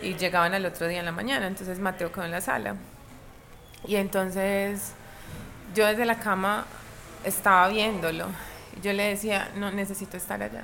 [0.00, 1.46] y llegaban al otro día en la mañana.
[1.46, 2.76] Entonces Mateo quedó en la sala.
[3.86, 4.94] Y entonces
[5.74, 6.64] yo desde la cama
[7.22, 8.28] estaba viéndolo.
[8.82, 10.62] Yo le decía, no, necesito estar allá.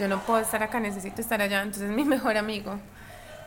[0.00, 1.60] Yo no puedo estar acá, necesito estar allá.
[1.60, 2.78] Entonces mi mejor amigo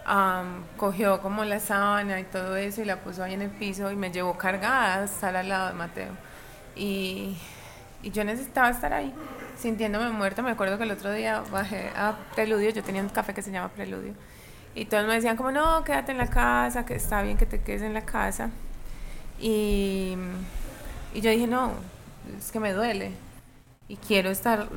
[0.05, 3.91] am, cogió como la sábana y todo eso y la puso ahí en el piso
[3.91, 6.11] y me llevó cargada a estar al lado de Mateo.
[6.75, 7.35] Y,
[8.03, 9.11] y yo necesitaba estar ahí,
[9.61, 10.41] sintiéndome muerta.
[10.41, 13.51] Me acuerdo que el otro día bajé a Preludio, yo tenía un café que se
[13.51, 14.13] llama Preludio.
[14.75, 17.61] Y todos me decían como, no, quédate en la casa, que está bien que te
[17.61, 18.49] quedes en la casa.
[19.39, 20.15] Y,
[21.13, 21.73] y yo dije, no,
[22.37, 23.11] es que me duele.
[23.87, 24.67] Y quiero estar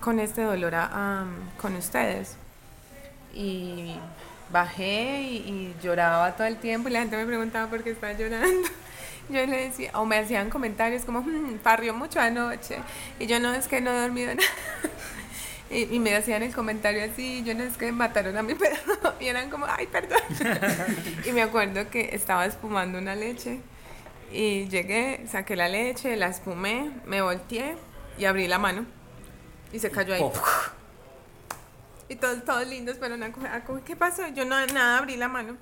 [0.00, 2.36] con este dolor a- am, con ustedes.
[3.34, 3.96] Y
[4.52, 8.12] bajé y, y lloraba todo el tiempo y la gente me preguntaba por qué estaba
[8.12, 8.68] llorando.
[9.28, 12.78] Yo le decía, o me hacían comentarios como, "Mm, parrió mucho anoche.
[13.18, 14.48] Y yo no, es que no he dormido nada.
[15.70, 19.14] Y, y me hacían el comentario así, yo no es que mataron a mi perro.
[19.20, 20.18] Y eran como, ay, perdón.
[21.26, 23.60] y me acuerdo que estaba espumando una leche.
[24.32, 27.76] Y llegué, saqué la leche, la espumé, me volteé
[28.16, 28.86] y abrí la mano.
[29.70, 30.22] Y se cayó ahí.
[32.08, 33.16] Y todos, todos lindos, pero
[33.66, 34.26] como, ¿qué pasó?
[34.28, 35.56] Yo no, nada, abrí la mano.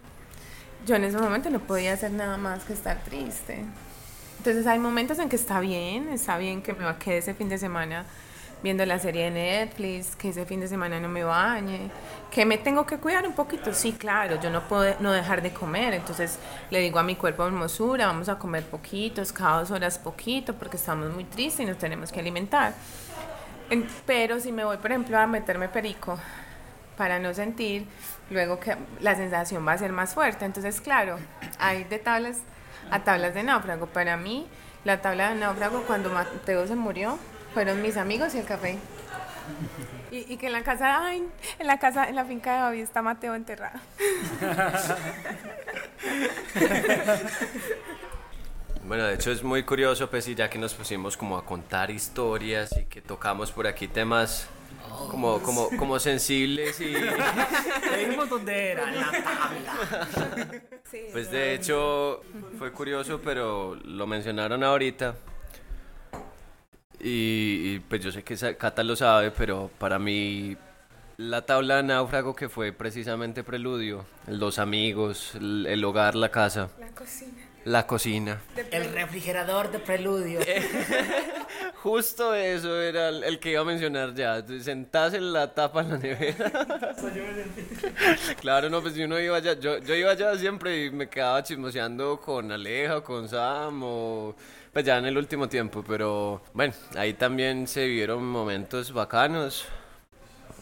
[0.85, 3.65] Yo en ese momento no podía hacer nada más que estar triste.
[4.39, 7.59] Entonces hay momentos en que está bien, está bien que me quedar ese fin de
[7.59, 8.05] semana
[8.63, 11.91] viendo la serie de Netflix, que ese fin de semana no me bañe,
[12.31, 15.53] que me tengo que cuidar un poquito, sí, claro, yo no puedo no dejar de
[15.53, 16.39] comer, entonces
[16.71, 20.77] le digo a mi cuerpo hermosura, vamos a comer poquitos, cada dos horas poquito, porque
[20.77, 22.75] estamos muy tristes y nos tenemos que alimentar.
[24.07, 26.19] pero si me voy, por ejemplo, a meterme perico
[26.97, 27.87] para no sentir,
[28.31, 31.19] luego que la sensación va a ser más fuerte, entonces claro,
[31.59, 32.39] hay de tablas
[32.91, 33.87] a tablas de náufrago.
[33.87, 34.47] Para mí,
[34.85, 37.19] la tabla de náufrago cuando Mateo se murió
[37.55, 38.79] fueron mis amigos y el café.
[40.11, 41.27] Y, que en la casa, ay,
[41.59, 43.79] en la casa, en la finca de David está Mateo enterrado.
[48.85, 51.91] Bueno, de hecho es muy curioso, pues, y ya que nos pusimos como a contar
[51.91, 54.49] historias y que tocamos por aquí temas
[55.11, 56.95] como, como, como sensibles y...
[58.29, 60.63] dónde era, la tabla.
[61.13, 62.23] pues de hecho
[62.59, 65.15] fue curioso, pero lo mencionaron ahorita.
[66.99, 70.57] Y, pues yo sé que Cata lo sabe, pero para mí
[71.19, 76.69] la tabla de náufrago que fue precisamente preludio, los amigos, el hogar, la casa.
[76.81, 77.43] La cocina.
[77.67, 78.41] La cocina.
[78.71, 80.39] El refrigerador de preludio.
[81.83, 84.41] Justo eso era el, que iba a mencionar ya.
[84.61, 86.53] Sentás en la tapa en la nevera.
[88.41, 91.43] claro, no, pues si uno iba allá, yo, yo iba allá siempre y me quedaba
[91.43, 94.37] chismoseando con Aleja, con Sam o
[94.73, 99.65] pues ya en el último tiempo, pero bueno, ahí también se vieron momentos bacanos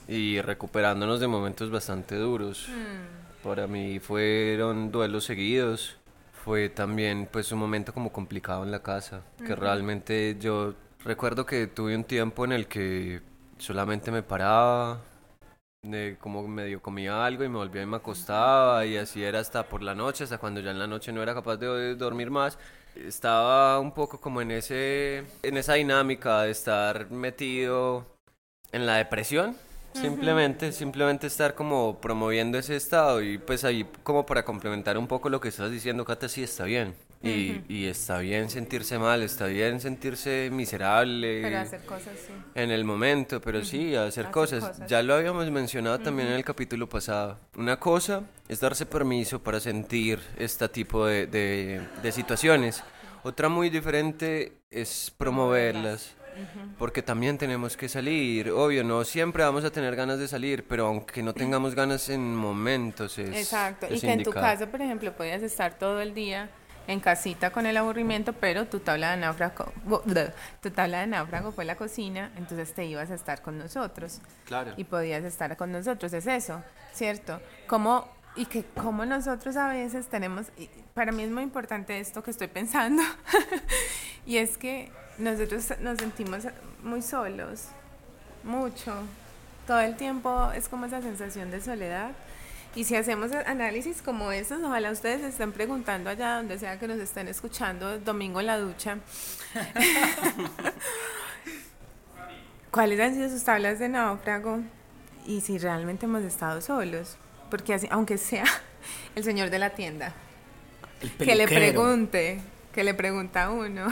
[0.08, 2.66] y recuperándonos de momentos bastante duros.
[2.70, 3.42] Hmm.
[3.46, 5.98] Para mí fueron duelos seguidos
[6.44, 11.66] fue también pues un momento como complicado en la casa, que realmente yo recuerdo que
[11.68, 13.22] tuve un tiempo en el que
[13.56, 15.00] solamente me paraba,
[15.82, 19.66] de, como medio comía algo y me volvía y me acostaba y así era hasta
[19.68, 22.58] por la noche, hasta cuando ya en la noche no era capaz de dormir más.
[22.94, 28.06] Estaba un poco como en ese en esa dinámica de estar metido
[28.70, 29.56] en la depresión
[29.94, 35.28] Simplemente, simplemente estar como promoviendo ese estado y pues ahí como para complementar un poco
[35.28, 36.94] lo que estás diciendo, Cata, sí está bien.
[37.22, 41.40] Y, y, está bien sentirse mal, está bien sentirse miserable.
[41.40, 42.34] Pero hacer cosas, sí.
[42.54, 44.86] En el momento, pero sí, hacer, cosas.
[44.88, 47.38] Ya lo habíamos mencionado también en el capítulo pasado.
[47.56, 52.84] Una cosa es darse permiso para sentir este tipo de, de, de situaciones.
[53.22, 56.14] Otra muy diferente es promoverlas
[56.78, 58.50] porque también tenemos que salir.
[58.50, 62.34] Obvio, no siempre vamos a tener ganas de salir, pero aunque no tengamos ganas en
[62.34, 66.50] momentos es Exacto, y que en tu caso, por ejemplo, podías estar todo el día
[66.86, 69.72] en casita con el aburrimiento, pero tu tabla de náufrago,
[70.60, 74.20] tu tabla de náufrago fue la cocina, entonces te ibas a estar con nosotros.
[74.44, 74.72] Claro.
[74.76, 77.40] Y podías estar con nosotros, es eso, ¿cierto?
[77.66, 80.46] Como y que como nosotros a veces tenemos,
[80.92, 83.02] para mí es muy importante esto que estoy pensando,
[84.26, 86.44] y es que nosotros nos sentimos
[86.82, 87.66] muy solos,
[88.42, 88.94] mucho.
[89.66, 92.10] Todo el tiempo es como esa sensación de soledad.
[92.74, 96.98] Y si hacemos análisis como estos, ojalá ustedes estén preguntando allá donde sea que nos
[96.98, 98.98] estén escuchando, domingo en la ducha,
[102.72, 104.58] cuáles han sido sus tablas de náufrago
[105.24, 107.16] y si realmente hemos estado solos.
[107.48, 108.44] Porque así, aunque sea
[109.14, 110.12] el señor de la tienda,
[111.18, 112.40] que le pregunte,
[112.72, 113.86] que le pregunta a uno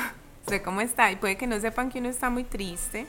[0.46, 1.10] sé cómo está.
[1.10, 3.06] Y puede que no sepan que uno está muy triste,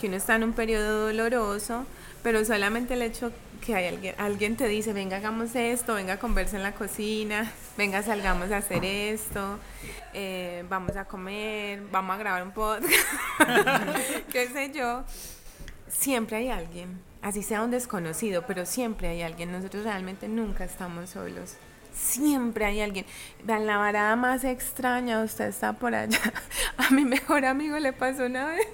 [0.00, 1.86] que uno está en un periodo doloroso,
[2.22, 3.32] pero solamente el hecho
[3.64, 8.02] que hay alguien, alguien te dice, venga, hagamos esto, venga, conversa en la cocina, venga,
[8.02, 9.58] salgamos a hacer esto,
[10.14, 12.92] eh, vamos a comer, vamos a grabar un podcast,
[14.32, 15.04] qué sé yo.
[15.88, 19.50] Siempre hay alguien, así sea un desconocido, pero siempre hay alguien.
[19.50, 21.56] Nosotros realmente nunca estamos solos.
[21.92, 23.06] Siempre hay alguien.
[23.44, 26.18] Vean, la varada más extraña, usted está por allá.
[26.76, 28.66] A mi mejor amigo le pasó una vez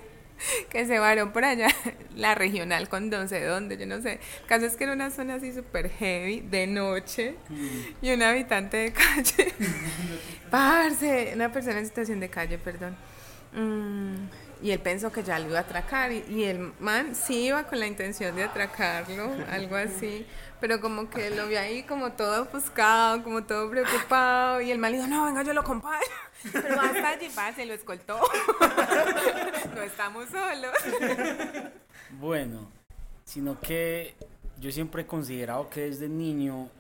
[0.69, 1.69] que se varó por allá,
[2.17, 4.21] la regional con no sé dónde, yo no sé.
[4.43, 7.37] El caso es que era una zona así súper heavy, de noche,
[8.03, 9.53] y un habitante de calle.
[10.51, 12.97] Parce, una persona en situación de calle, perdón.
[13.53, 14.27] Mm,
[14.65, 17.79] y él pensó que ya lo iba a atracar, y, el man sí iba con
[17.79, 20.27] la intención de atracarlo, algo así
[20.65, 25.07] pero como que lo vi ahí como todo ofuscado, como todo preocupado, y el marido,
[25.07, 26.01] no, venga, yo lo acompaño.
[26.55, 28.19] Pero hasta allí, va, se lo escoltó.
[29.75, 30.73] no estamos solos.
[32.13, 32.71] Bueno,
[33.27, 34.15] sino que
[34.59, 36.71] yo siempre he considerado que desde niño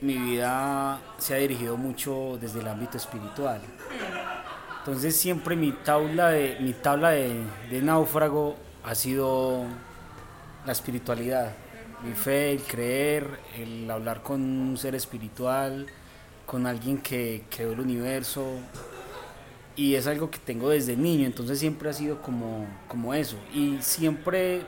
[0.00, 3.60] mi vida se ha dirigido mucho desde el ámbito espiritual.
[4.84, 9.64] Entonces siempre mi tabla de, mi tabla de, de náufrago ha sido
[10.66, 11.52] la espiritualidad
[12.02, 15.86] mi fe, el creer, el hablar con un ser espiritual,
[16.46, 18.58] con alguien que creó el universo.
[19.74, 23.38] y es algo que tengo desde niño, entonces siempre ha sido como, como eso.
[23.54, 24.62] Y siempre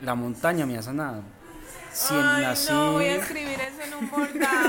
[0.00, 1.22] la montaña me ha sanado.
[1.92, 4.68] Siempre Ay, no, voy a escribir eso en un bordado,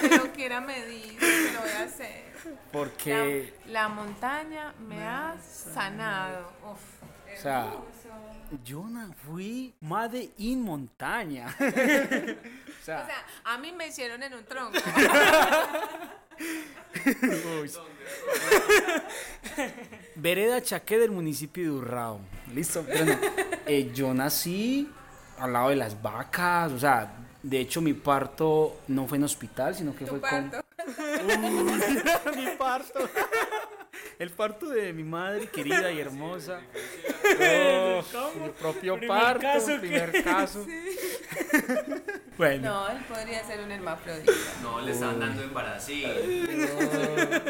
[0.00, 2.31] que lo quiera medir, lo voy a hacer.
[2.72, 3.54] Porque...
[3.66, 6.52] La, montaña me ha sanado.
[6.70, 7.02] Uf,
[7.32, 7.72] o sea,
[8.64, 11.46] yo no fui madre in montaña.
[11.60, 13.08] o, sea,
[13.44, 14.78] a mí me hicieron en un tronco.
[20.16, 22.20] Vereda Chaque del municipio de Urrao.
[22.54, 22.84] Listo.
[23.66, 24.90] Eh, yo nací
[25.38, 26.72] al lado de las vacas.
[26.72, 30.62] O sea, de hecho, mi parto no fue en hospital, sino que fue parto?
[30.76, 32.36] con.
[32.36, 33.08] mi parto.
[34.18, 36.60] El parto de mi madre querida y hermosa.
[37.40, 38.02] Oh,
[38.40, 40.66] mi propio parto, caso primer caso.
[42.38, 42.70] bueno.
[42.70, 44.32] No, él podría ser un hermafrodita.
[44.62, 45.92] No, le están dando embarazo.
[45.92, 47.41] No.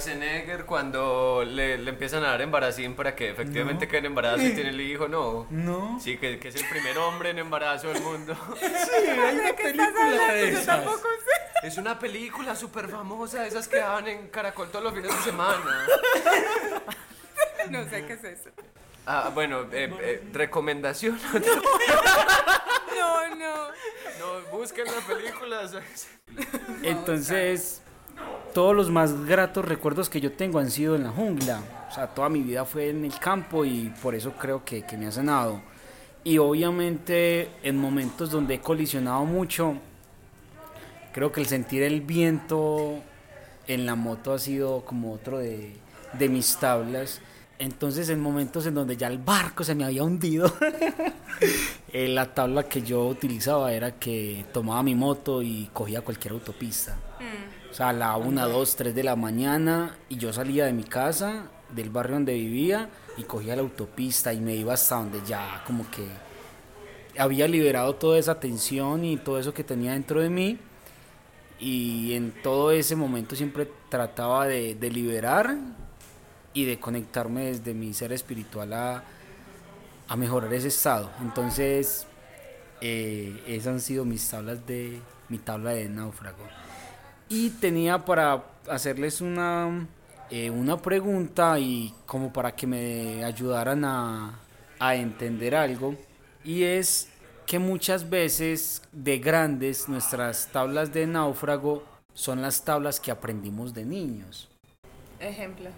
[0.00, 4.70] Schwarzenegger cuando le, empiezan a dar embarazín para que efectivamente quede en embarazo y tiene
[4.70, 5.46] el hijo, no.
[5.50, 5.98] No.
[6.00, 8.36] Sí, que, que, es el primer hombre en embarazo del mundo.
[8.56, 10.66] Sí, hay una película de esas.
[10.66, 11.66] Yo tampoco sé.
[11.66, 15.86] Es una película súper famosa, esas que daban en Caracol todos los fines de semana.
[17.70, 18.50] No sé qué es eso.
[19.06, 21.18] Ah, bueno, eh, eh, recomendación.
[22.96, 23.66] No, no.
[24.18, 25.72] No, busquen las películas.
[26.82, 27.82] Entonces
[28.56, 31.60] todos los más gratos recuerdos que yo tengo han sido en la jungla.
[31.90, 34.96] O sea, toda mi vida fue en el campo y por eso creo que, que
[34.96, 35.60] me ha sanado.
[36.24, 39.74] Y obviamente en momentos donde he colisionado mucho,
[41.12, 42.94] creo que el sentir el viento
[43.66, 45.76] en la moto ha sido como otro de,
[46.14, 47.20] de mis tablas.
[47.58, 50.50] Entonces en momentos en donde ya el barco se me había hundido,
[51.92, 56.96] eh, la tabla que yo utilizaba era que tomaba mi moto y cogía cualquier autopista.
[57.20, 57.55] Mm.
[57.70, 60.84] O sea, a la 1, 2, 3 de la mañana y yo salía de mi
[60.84, 65.62] casa, del barrio donde vivía y cogía la autopista y me iba hasta donde ya
[65.66, 66.06] como que
[67.18, 70.58] había liberado toda esa tensión y todo eso que tenía dentro de mí
[71.58, 75.56] y en todo ese momento siempre trataba de, liberar
[76.52, 79.04] y de conectarme desde mi ser espiritual a,
[80.08, 81.10] a mejorar ese estado.
[81.20, 82.06] Entonces,
[82.80, 86.44] eh, esas han sido mis tablas de mi tabla de náufrago.
[87.28, 89.86] Y tenía para hacerles una,
[90.30, 94.38] eh, una pregunta y como para que me ayudaran a,
[94.78, 95.96] a entender algo.
[96.44, 97.08] Y es
[97.46, 103.84] que muchas veces de grandes nuestras tablas de náufrago son las tablas que aprendimos de
[103.84, 104.48] niños.
[105.20, 105.70] Ejemplo.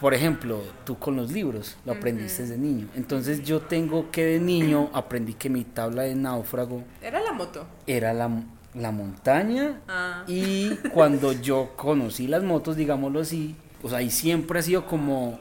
[0.00, 2.88] Por ejemplo, tú con los libros lo aprendiste de niño.
[2.94, 6.82] Entonces yo tengo que de niño aprendí que mi tabla de náufrago...
[7.00, 7.66] Era la moto.
[7.86, 8.28] Era la,
[8.74, 10.24] la montaña ah.
[10.26, 15.38] y cuando yo conocí las motos, digámoslo así, o sea, ahí siempre ha sido como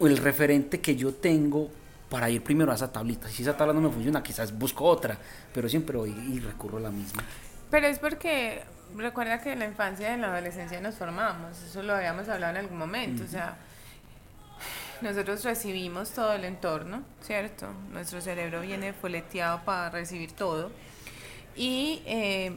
[0.00, 1.70] el referente que yo tengo
[2.08, 3.28] para ir primero a esa tablita.
[3.28, 5.18] Si esa tabla no me funciona, quizás busco otra,
[5.52, 7.22] pero siempre voy y recurro a la misma.
[7.70, 8.62] Pero es porque
[8.96, 12.52] recuerda que en la infancia y en la adolescencia nos formamos, eso lo habíamos hablado
[12.52, 13.56] en algún momento, o sea,
[15.00, 17.66] nosotros recibimos todo el entorno, ¿cierto?
[17.92, 20.70] Nuestro cerebro viene foleteado para recibir todo
[21.54, 22.56] y eh,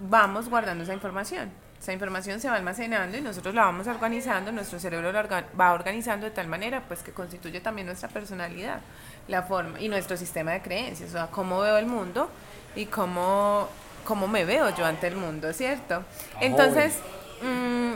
[0.00, 1.50] vamos guardando esa información.
[1.80, 6.26] Esa información se va almacenando y nosotros la vamos organizando, nuestro cerebro la va organizando
[6.26, 8.80] de tal manera pues que constituye también nuestra personalidad,
[9.28, 12.28] la forma y nuestro sistema de creencias, o sea, cómo veo el mundo
[12.76, 13.66] y cómo,
[14.04, 16.04] cómo me veo yo ante el mundo, ¿cierto?
[16.38, 16.98] Entonces,
[17.40, 17.94] mm,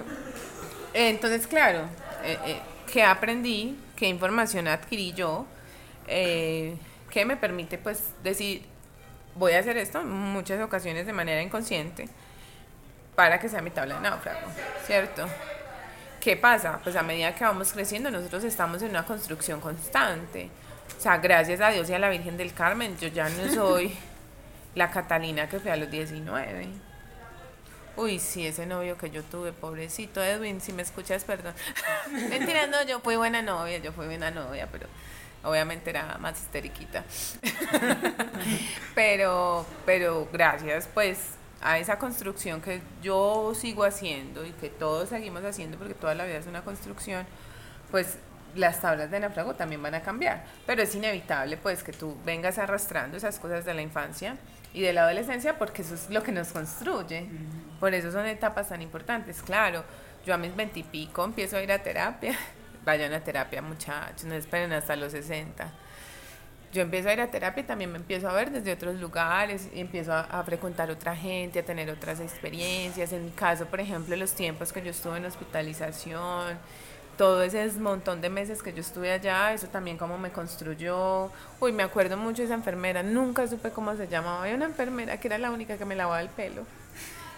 [0.95, 1.81] entonces claro,
[2.23, 3.79] eh, eh, ¿qué aprendí?
[3.97, 5.45] ¿Qué información adquirí yo?
[6.07, 6.79] Eh,
[7.11, 8.63] ¿Qué me permite pues decir,
[9.37, 12.09] voy a hacer esto en muchas ocasiones de manera inconsciente
[13.15, 14.49] para que sea mi tabla de náufrago,
[14.87, 15.27] ¿cierto?
[16.21, 16.81] ¿Qué pasa?
[16.83, 20.49] Pues a medida que vamos creciendo nosotros estamos en una construcción constante.
[20.97, 23.95] O sea, gracias a Dios y a la Virgen del Carmen, yo ya no soy
[24.75, 26.67] la Catalina que fue a los 19.
[27.97, 31.55] Uy, sí, ese novio que yo tuve, pobrecito Edwin, si me escuchas, perdón.
[32.31, 34.89] Mentira, no, yo fui buena novia, yo fui buena novia, pero
[35.45, 37.05] obviamente era más histeriquita.
[38.95, 41.19] pero, pero gracias pues
[41.63, 46.25] a esa construcción que yo sigo haciendo y que todos seguimos haciendo porque toda la
[46.25, 47.27] vida es una construcción,
[47.91, 48.19] pues
[48.55, 52.59] las tablas de náufrago también van a cambiar, pero es inevitable pues que tú vengas
[52.59, 54.37] arrastrando esas cosas de la infancia
[54.73, 57.29] y de la adolescencia porque eso es lo que nos construye.
[57.81, 59.43] Por eso son etapas tan importantes.
[59.43, 59.85] Claro,
[60.27, 62.37] yo a mis veintipico empiezo a ir a terapia
[62.85, 65.71] Vayan a terapia, muchachos, no esperen hasta los 60.
[66.73, 69.69] yo empiezo a ir a terapia y también me empiezo a ver desde otros lugares,
[69.73, 73.13] y empiezo a, a, frecuentar otra gente, a tener otras experiencias.
[73.13, 76.59] En mi caso, por ejemplo, los tiempos que yo estuve en hospitalización,
[77.17, 81.31] todo ese montón de meses que yo estuve allá, eso también como me construyó.
[81.61, 84.43] Uy, me acuerdo mucho de esa enfermera, nunca supe cómo se llamaba.
[84.43, 86.65] Había una enfermera que era la única que me lavaba el pelo.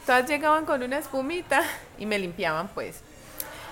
[0.07, 1.63] Todas llegaban con una espumita
[1.99, 3.03] y me limpiaban pues.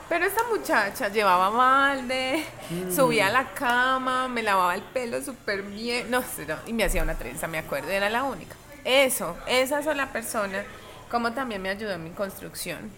[0.08, 2.44] Pero esta muchacha llevaba balde,
[2.94, 6.84] subía a la cama, me lavaba el pelo súper bien, no sé, no, y me
[6.84, 8.54] hacía una trenza, me acuerdo, era la única.
[8.84, 10.62] Eso, esa sola persona,
[11.10, 12.90] como también me ayudó en mi construcción.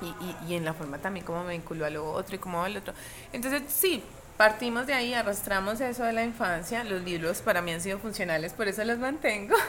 [0.00, 2.62] Y, y, y, en la forma también como me vinculó a lo otro y como
[2.62, 2.94] al otro.
[3.32, 4.04] Entonces, sí,
[4.36, 6.84] partimos de ahí, arrastramos eso de la infancia.
[6.84, 9.56] Los libros para mí han sido funcionales, por eso los mantengo.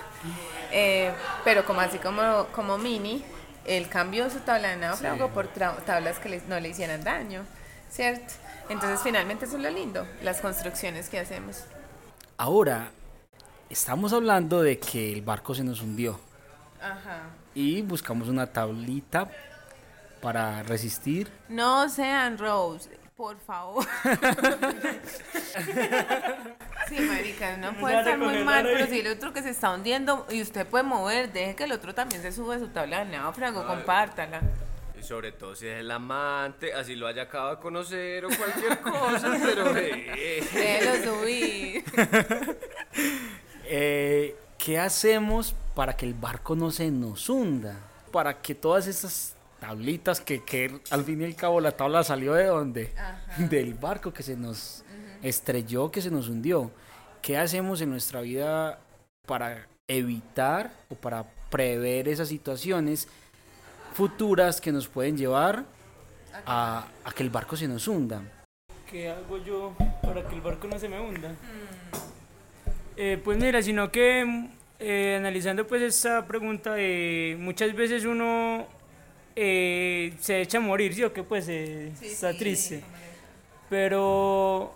[0.72, 1.12] Eh,
[1.44, 3.26] pero como así como, como mini,
[3.70, 5.32] él cambió su tabla de náufrago sí.
[5.34, 7.46] por tablas que le, no le hicieran daño,
[7.92, 8.34] ¿cierto?
[8.68, 11.64] Entonces, finalmente eso es lo lindo, las construcciones que hacemos.
[12.38, 12.92] Ahora,
[13.70, 16.20] estamos hablando de que el barco se nos hundió.
[16.82, 17.30] Ajá.
[17.54, 19.30] Y buscamos una tablita
[20.22, 21.32] para resistir.
[21.48, 22.90] No sean Rose,
[23.20, 23.86] por favor.
[26.88, 30.26] sí, marica, no puede estar muy mal, pero si el otro que se está hundiendo
[30.30, 33.12] y usted puede mover, deje que el otro también se sube a su tabla de
[33.12, 34.40] náufrago, compártala.
[34.98, 38.80] Y sobre todo si es el amante, así lo haya acabado de conocer o cualquier
[38.80, 39.76] cosa, pero...
[39.76, 40.42] Eh.
[40.54, 41.84] Déjelo subir.
[43.66, 47.82] eh, ¿Qué hacemos para que el barco no se nos hunda?
[48.14, 52.34] Para que todas estas tablitas que, que al fin y al cabo la tabla salió
[52.34, 52.94] de dónde?
[52.98, 53.20] Ajá.
[53.50, 54.84] Del barco que se nos
[55.22, 56.72] estrelló, que se nos hundió.
[57.22, 58.80] ¿Qué hacemos en nuestra vida
[59.26, 63.08] para evitar o para prever esas situaciones
[63.94, 65.66] futuras que nos pueden llevar
[66.46, 68.22] a, a que el barco se nos hunda?
[68.90, 71.36] ¿Qué hago yo para que el barco no se me hunda?
[72.96, 74.50] Eh, pues mira, sino que
[74.80, 78.66] eh, analizando pues esta pregunta, eh, muchas veces uno
[79.36, 81.24] eh, se echa a morir, ¿sí o qué?
[81.24, 82.84] Pues eh, Sí, está sí, triste.
[83.70, 84.76] Pero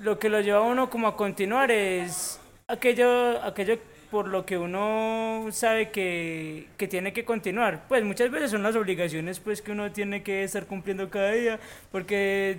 [0.00, 3.78] lo que lo lleva a uno como a continuar es aquello, aquello
[4.10, 7.84] por lo que uno sabe que, que tiene que continuar.
[7.88, 11.60] Pues muchas veces son las obligaciones pues que uno tiene que estar cumpliendo cada día,
[11.90, 12.58] porque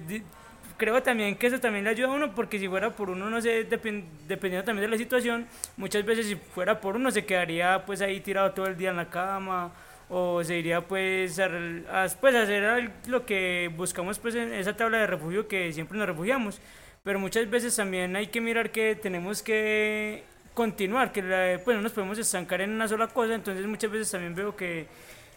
[0.78, 3.41] creo también que eso también le ayuda a uno, porque si fuera por uno, no
[3.41, 7.84] sé, depen- dependiendo también de la situación, muchas veces si fuera por uno se quedaría
[7.86, 9.72] pues ahí tirado todo el día en la cama
[10.16, 14.99] o se iría pues a, a- pues, hacer lo que buscamos pues en esa tabla
[14.99, 16.61] de refugio que siempre nos refugiamos.
[17.03, 21.84] Pero muchas veces también hay que mirar que tenemos que continuar, que la- pues no
[21.84, 24.86] nos podemos estancar en una sola cosa, entonces muchas veces también veo que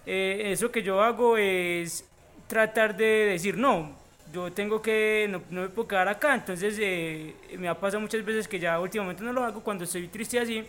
[0.04, 2.04] eh, eso que yo hago es
[2.46, 3.96] tratar de decir no,
[4.32, 8.24] yo tengo que, no, no me puedo quedar acá, entonces eh, me ha pasado muchas
[8.24, 10.64] veces que ya últimamente no lo hago, cuando estoy triste así,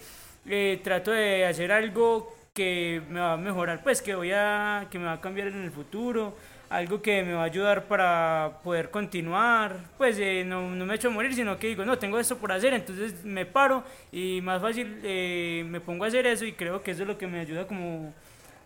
[0.47, 4.97] eh, trato de hacer algo que me va a mejorar, pues que voy a, que
[4.97, 6.35] me va a cambiar en el futuro,
[6.71, 11.09] algo que me va a ayudar para poder continuar, pues eh, no, no me echo
[11.09, 14.59] a morir, sino que digo, no, tengo esto por hacer, entonces me paro y más
[14.59, 17.39] fácil eh, me pongo a hacer eso y creo que eso es lo que me
[17.39, 18.11] ayuda como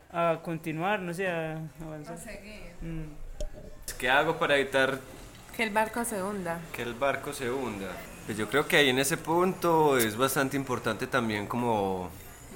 [0.10, 2.18] a continuar, no sé, a avanzar.
[2.82, 3.02] Mm.
[3.98, 5.00] ¿Qué hago para evitar
[5.58, 6.62] Que el barco se hunda.
[6.72, 7.92] que el barco se hunda?
[8.26, 12.10] Pues yo creo que ahí en ese punto es bastante importante también como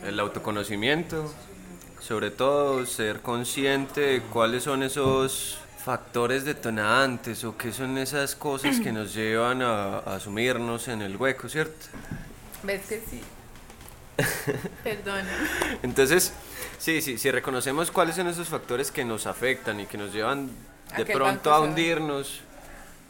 [0.06, 1.34] el autoconocimiento,
[2.00, 8.80] sobre todo ser consciente de cuáles son esos factores detonantes o qué son esas cosas
[8.80, 11.88] que nos llevan a, a sumirnos en el hueco, ¿cierto?
[12.64, 13.22] ¿Ves que sí?
[14.84, 15.30] Perdona.
[15.84, 16.34] Entonces,
[16.80, 20.50] sí, sí, si reconocemos cuáles son esos factores que nos afectan y que nos llevan
[20.96, 22.42] de pronto a hundirnos,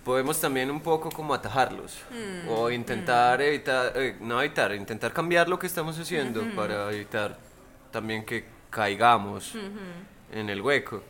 [0.05, 5.49] podemos también un poco como atajarlos Mm, o intentar evitar, eh, no evitar, intentar cambiar
[5.49, 7.37] lo que estamos haciendo para evitar
[7.91, 9.53] también que caigamos
[10.31, 11.03] en el hueco.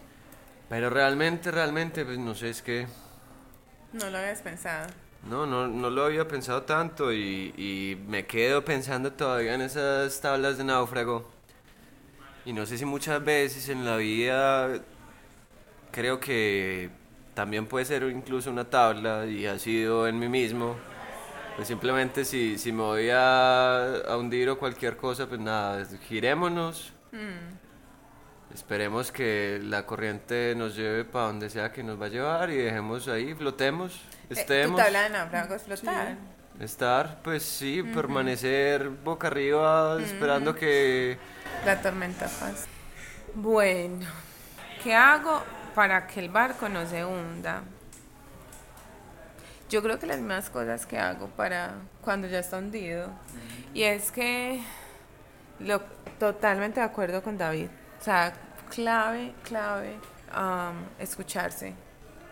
[0.70, 2.88] Pero realmente, realmente, pues no sé, es que
[3.94, 4.88] No lo habías pensado.
[5.30, 10.20] no, no, no lo había pensado tanto y, y me quedo pensando todavía en esas
[10.22, 11.30] tablas de náufrago.
[12.46, 14.80] Y no sé si muchas veces en la vida
[15.92, 16.90] creo que
[17.36, 20.76] también puede ser incluso una tabla y ha sido en mí mismo.
[21.56, 26.92] Pues simplemente si, si me voy a, a hundir o cualquier cosa, pues nada, girémonos.
[28.54, 32.58] Esperemos que la corriente nos lleve para donde sea que nos va a llevar y
[32.58, 34.78] dejemos ahí, flotemos, Eh, estemos.
[34.80, 36.16] tu tabla de náufrago explotar.
[36.60, 41.18] Estar, pues sí, permanecer boca arriba esperando que...
[41.66, 42.66] La tormenta pasa.
[43.34, 44.06] Bueno,
[44.82, 45.44] ¿qué hago
[45.76, 47.64] para que el barco no se hunda?
[49.70, 53.10] yo creo que las mismas cosas que hago para cuando ya está hundido.
[53.74, 54.62] Y es que
[55.60, 55.82] lo
[56.20, 57.68] totalmente de acuerdo con David.
[58.00, 58.34] O sea,
[58.70, 59.98] clave, clave
[61.00, 61.74] escucharse,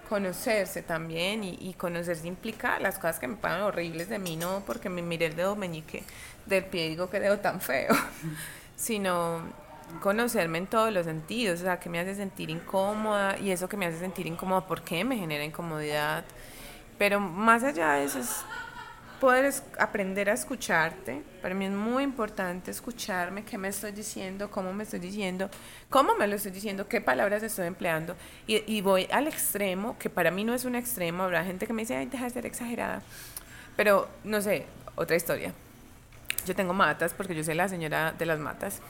[0.10, 4.62] conocerse también y, y, conocerse implica las cosas que me pagan horribles de mí, no
[4.66, 6.04] porque me miré el dedo meñique
[6.46, 7.96] del pie y digo que dedo tan feo,
[8.76, 9.42] sino
[10.02, 13.78] conocerme en todos los sentidos, o sea, que me hace sentir incómoda y eso que
[13.78, 16.26] me hace sentir incómoda, ¿por qué me genera incomodidad?
[16.98, 18.44] Pero más allá de eso es
[19.20, 21.24] poder aprender a escucharte.
[21.42, 25.50] Para mí es muy importante escucharme, qué me estoy diciendo, cómo me estoy diciendo,
[25.90, 28.16] cómo me lo estoy diciendo, qué palabras estoy empleando.
[28.48, 31.72] Y, y voy al extremo, que para mí no es un extremo, habrá gente que
[31.72, 33.02] me dice, ay, deja de ser exagerada.
[33.78, 34.66] Pero, no sé,
[34.96, 35.54] otra historia.
[36.46, 38.82] Yo tengo matas porque yo soy la señora de las matas.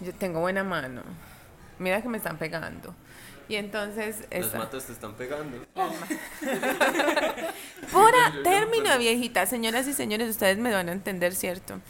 [0.00, 1.02] Yo tengo buena mano.
[1.78, 2.94] Mira que me están pegando.
[3.48, 4.24] Y entonces...
[4.30, 5.58] Las matas te están pegando.
[7.92, 9.46] Pura término viejita.
[9.46, 11.80] Señoras y señores, ustedes me van a entender, ¿cierto?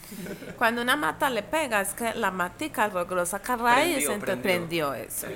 [0.56, 5.26] Cuando una mata le pega, es que la matica logró sacar raíz, entonces prendió eso.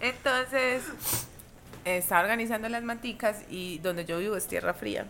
[0.00, 0.82] entonces,
[1.84, 5.06] estaba organizando las maticas y donde yo vivo es tierra fría.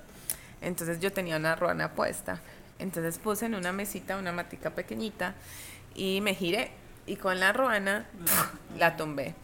[0.61, 2.41] Entonces yo tenía una ruana puesta.
[2.81, 5.35] Entonces puse en una mesita una matica pequeñita
[5.95, 6.73] y me giré
[7.07, 8.07] y con la ruana
[8.79, 9.35] la tumbé.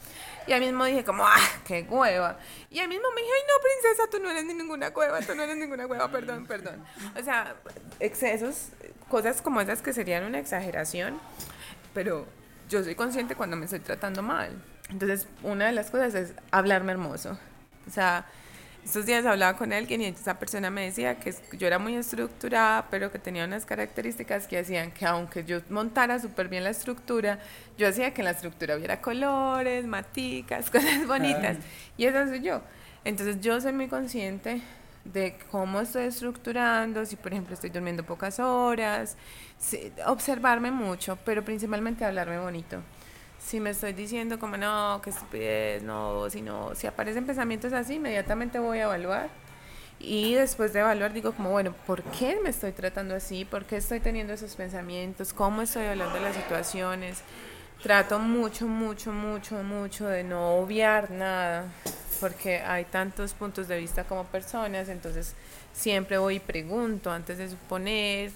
[0.46, 2.38] Y al mismo dije como, ah, qué hueva.
[2.70, 5.34] Y al mismo me dije, ay no, princesa, tú no eres ni ninguna cueva, tú
[5.34, 6.84] no eres ninguna cueva, perdón, perdón.
[7.18, 7.56] O sea,
[7.98, 8.68] excesos,
[9.08, 11.18] cosas como esas que serían una exageración,
[11.94, 12.26] pero
[12.68, 14.62] yo soy consciente cuando me estoy tratando mal.
[14.88, 17.36] Entonces, una de las cosas es hablarme hermoso.
[17.88, 18.26] O sea,
[18.86, 22.86] estos días hablaba con alguien y esa persona me decía que yo era muy estructurada,
[22.88, 27.40] pero que tenía unas características que hacían que aunque yo montara súper bien la estructura,
[27.76, 31.56] yo hacía que en la estructura hubiera colores, maticas, cosas bonitas.
[31.96, 32.62] Y eso soy yo.
[33.02, 34.62] Entonces yo soy muy consciente
[35.04, 39.16] de cómo estoy estructurando, si por ejemplo estoy durmiendo pocas horas,
[40.06, 42.80] observarme mucho, pero principalmente hablarme bonito
[43.46, 47.94] si me estoy diciendo como no, que estupidez, no, si no, si aparecen pensamientos así,
[47.94, 49.28] inmediatamente voy a evaluar.
[50.00, 53.44] Y después de evaluar digo como, bueno, ¿por qué me estoy tratando así?
[53.44, 55.32] ¿Por qué estoy teniendo esos pensamientos?
[55.32, 57.22] ¿Cómo estoy hablando de las situaciones?
[57.82, 61.66] Trato mucho, mucho, mucho, mucho de no obviar nada,
[62.20, 65.34] porque hay tantos puntos de vista como personas, entonces
[65.72, 68.32] siempre voy y pregunto antes de suponer.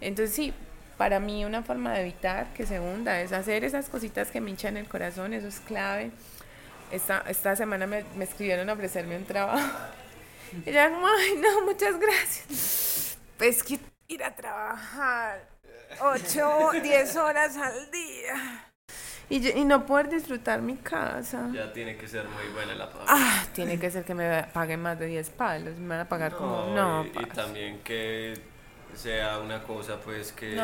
[0.00, 0.54] Entonces sí,
[0.96, 4.50] para mí una forma de evitar que se hunda es hacer esas cositas que me
[4.50, 6.10] hinchan el corazón, eso es clave.
[6.90, 9.60] Esta, esta semana me, me escribieron a ofrecerme un trabajo.
[10.66, 13.18] Y ya como, ay, no, muchas gracias.
[13.36, 15.48] Pues que ir a trabajar
[16.00, 18.64] 8, 10 horas al día.
[19.30, 21.48] Y, y, no poder disfrutar mi casa.
[21.52, 23.04] Ya tiene que ser muy buena la paga.
[23.08, 25.76] Ah, tiene que ser que me paguen más de 10 palos.
[25.78, 26.66] Me van a pagar como.
[26.74, 27.04] No.
[27.04, 28.53] y también que
[28.96, 30.54] sea una cosa pues que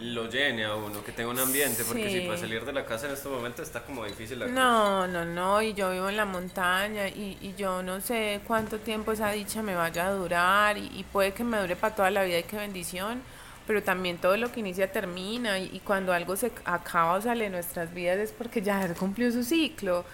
[0.00, 3.06] lo llene a uno, que tenga un ambiente, porque si para salir de la casa
[3.06, 6.24] en este momento está como difícil la No, no, no, y yo vivo en la
[6.24, 10.90] montaña y, y, yo no sé cuánto tiempo esa dicha me vaya a durar y,
[10.94, 13.22] y puede que me dure para toda la vida y qué bendición
[13.70, 17.50] pero también todo lo que inicia termina y, cuando algo se acaba o sale de
[17.50, 20.04] nuestras vidas es porque ya cumplió su ciclo.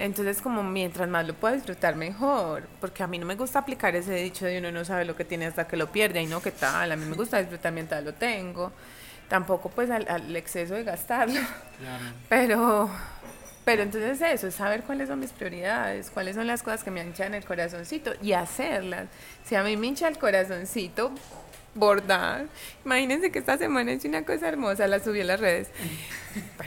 [0.00, 3.94] Entonces como mientras más lo pueda disfrutar mejor, porque a mí no me gusta aplicar
[3.94, 6.42] ese dicho de uno no sabe lo que tiene hasta que lo pierde y no
[6.42, 8.72] qué tal, a mí me gusta disfrutar mientras lo tengo,
[9.28, 11.40] tampoco pues al, exceso de gastarlo,
[12.28, 12.90] pero...
[13.64, 17.00] Pero entonces eso, es saber cuáles son mis prioridades, cuáles son las cosas que me
[17.00, 19.06] hinchan el corazoncito y hacerlas.
[19.42, 21.12] Si a mí me hincha el corazoncito,
[21.74, 22.46] bordar.
[22.84, 25.68] Imagínense que esta semana hice una cosa hermosa, la subí a las redes.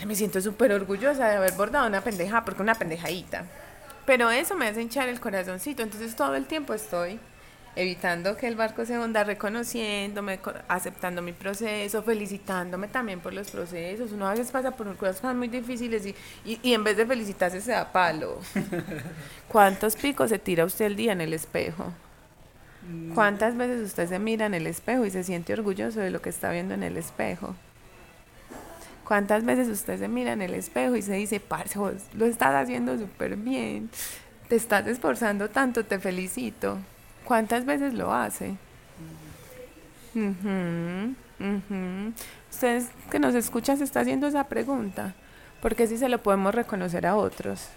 [0.06, 3.46] me siento súper orgullosa de haber bordado una pendeja, porque una pendejadita.
[4.06, 7.20] Pero eso me hace hinchar el corazoncito, entonces todo el tiempo estoy
[7.76, 14.12] evitando que el barco se hunda, reconociéndome, aceptando mi proceso, felicitándome también por los procesos.
[14.12, 17.62] Uno a veces pasa por cosas muy difíciles y, y, y en vez de felicitarse
[17.62, 18.40] se da palo.
[19.48, 21.94] ¿Cuántos picos se tira usted el día en el espejo?
[23.14, 26.30] ¿Cuántas veces usted se mira en el espejo y se siente orgulloso de lo que
[26.30, 27.56] está viendo en el espejo?
[29.04, 32.54] ¿Cuántas veces usted se mira en el espejo y se dice, parce, vos lo estás
[32.54, 33.90] haciendo súper bien,
[34.50, 36.78] te estás esforzando tanto, te felicito?
[37.24, 38.56] ¿Cuántas veces lo hace?
[42.52, 45.14] Usted que nos escucha se está haciendo esa pregunta,
[45.62, 47.68] porque si se lo podemos reconocer a otros.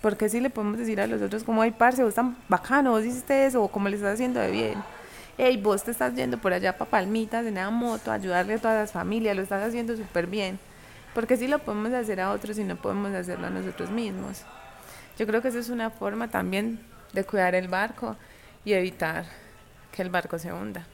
[0.00, 3.04] Porque si le podemos decir a los otros como, ay, parce, vos tan bacano, vos
[3.04, 4.82] hiciste eso, o como le estás haciendo de bien.
[5.36, 8.76] Hey, vos te estás yendo por allá para Palmitas en una moto, ayudarle a todas
[8.76, 10.58] las familias, lo estás haciendo súper bien.
[11.14, 14.42] Porque si lo podemos hacer a otros y no podemos hacerlo a nosotros mismos.
[15.18, 16.80] Yo creo que eso es una forma también
[17.12, 18.16] de cuidar el barco
[18.64, 19.24] y evitar
[19.90, 20.86] que el barco se hunda.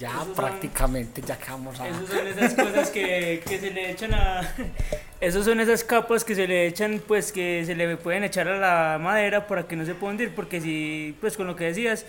[0.00, 1.86] Ya Esos son- prácticamente ya acabamos a...
[1.86, 4.40] Esas son esas cosas que, que se le echan a...
[5.20, 8.56] Esas son esas capas que se le echan, pues que se le pueden echar a
[8.56, 12.06] la madera para que no se pueda hundir, porque si, pues con lo que decías,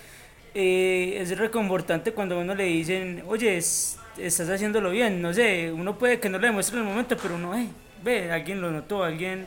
[0.56, 5.70] eh, es reconfortante cuando a uno le dicen, oye, es- estás haciéndolo bien, no sé,
[5.74, 7.68] uno puede que no le demuestre en el momento, pero uno, eh,
[8.02, 9.46] ve, alguien lo notó, alguien...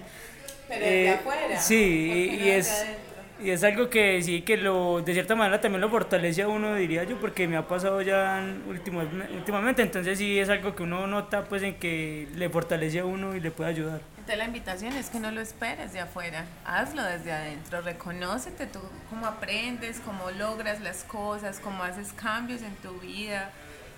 [0.68, 1.58] Pero eh, desde afuera.
[1.58, 2.70] Sí, y, ¿por qué y no desde es...
[2.70, 3.13] adentro?
[3.40, 6.74] Y es algo que sí, que lo, de cierta manera también lo fortalece a uno,
[6.76, 9.02] diría yo, porque me ha pasado ya último-
[9.34, 13.34] últimamente, entonces sí es algo que uno nota pues en que le fortalece a uno
[13.34, 14.00] y le puede ayudar.
[14.18, 18.78] Entonces la invitación es que no lo esperes de afuera, hazlo desde adentro, reconócete tú
[19.10, 23.50] cómo aprendes, cómo logras las cosas, cómo haces cambios en tu vida.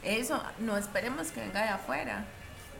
[0.03, 2.25] Eso, no esperemos que venga de afuera.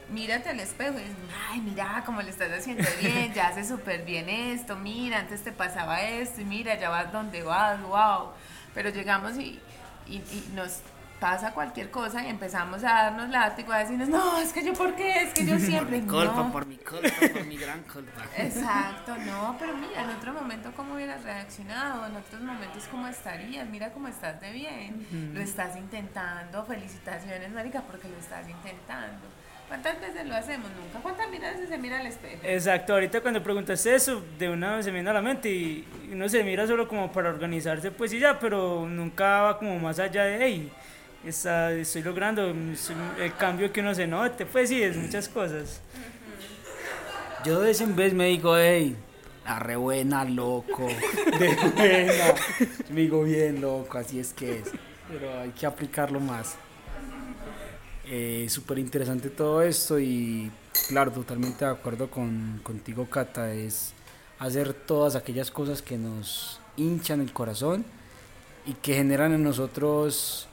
[0.09, 1.15] Mírate al espejo y dices,
[1.49, 5.51] ay, mira cómo lo estás haciendo bien, ya haces súper bien esto, mira, antes te
[5.51, 8.31] pasaba esto y mira, ya vas donde vas, wow.
[8.73, 9.59] Pero llegamos y,
[10.07, 10.79] y, y nos
[11.19, 14.95] pasa cualquier cosa y empezamos a darnos látigo, a decirnos, no, es que yo, ¿por
[14.95, 15.23] qué?
[15.23, 16.51] Es que yo siempre, Culpa, no.
[16.51, 18.21] por mi culpa, por mi gran culpa.
[18.37, 23.67] Exacto, no, pero mira, en otro momento cómo hubieras reaccionado, en otros momentos cómo estarías,
[23.67, 29.25] mira cómo estás de bien, lo estás intentando, felicitaciones, marica, porque lo estás intentando.
[29.67, 30.69] ¿Cuántas veces lo hacemos?
[30.71, 30.99] Nunca.
[31.01, 32.37] ¿Cuántas veces se mira al espejo?
[32.43, 35.85] Exacto, ahorita cuando preguntaste eso, de una vez se me viene a la mente y
[36.11, 39.99] uno se mira solo como para organizarse pues y ya, pero nunca va como más
[39.99, 40.71] allá de, hey,
[41.25, 45.81] está, estoy logrando el cambio que uno se note, pues sí, es muchas cosas.
[47.43, 48.95] Yo de vez en vez me digo, hey,
[49.45, 50.87] la re buena, loco,
[51.39, 52.35] de buena.
[52.59, 54.71] Yo me digo bien, loco, así es que es.
[55.09, 56.57] Pero hay que aplicarlo más.
[58.09, 60.49] Eh, Súper interesante todo esto y
[60.87, 63.91] claro, totalmente de acuerdo con, contigo, Cata, es
[64.39, 67.83] hacer todas aquellas cosas que nos hinchan el corazón
[68.65, 70.47] y que generan en nosotros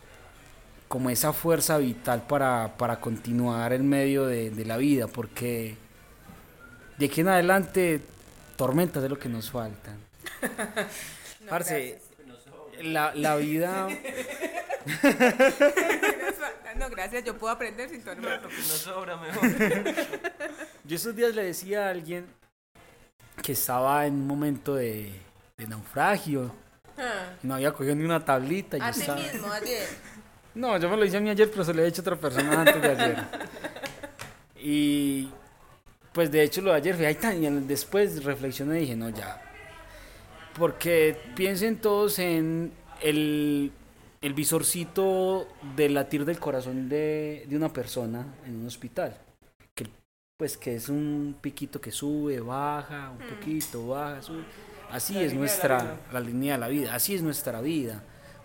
[0.89, 5.77] como esa fuerza vital para, para continuar en medio de, de la vida, porque
[6.99, 8.01] de aquí en adelante
[8.57, 9.99] tormentas es lo que nos faltan.
[11.49, 12.01] Parce,
[12.83, 13.89] la, la vida...
[16.77, 18.43] No, gracias, yo puedo aprender sin tu hermano.
[18.49, 19.49] Nos sobra mejor.
[20.85, 22.27] Yo estos días le decía a alguien
[23.43, 25.13] que estaba en un momento de,
[25.57, 26.53] de naufragio,
[27.43, 28.77] y no había cogido ni una tablita.
[28.77, 29.89] yo estaba- mismo, ayer.
[30.55, 32.17] No, yo me lo hice a mí ayer, pero se lo he hecho a otra
[32.17, 33.17] persona antes de ayer.
[34.57, 35.29] Y
[36.13, 39.09] pues de hecho lo de ayer fue ahí tan, y después reflexioné y dije, no,
[39.09, 39.41] ya.
[40.59, 43.73] Porque piensen todos en el,
[44.21, 49.17] el visorcito del latir del corazón de, de una persona en un hospital.
[49.75, 49.87] Que
[50.37, 54.45] pues que es un piquito que sube, baja, un poquito, baja, sube.
[54.91, 58.03] Así La es la nuestra, la línea de la vida, así es nuestra vida.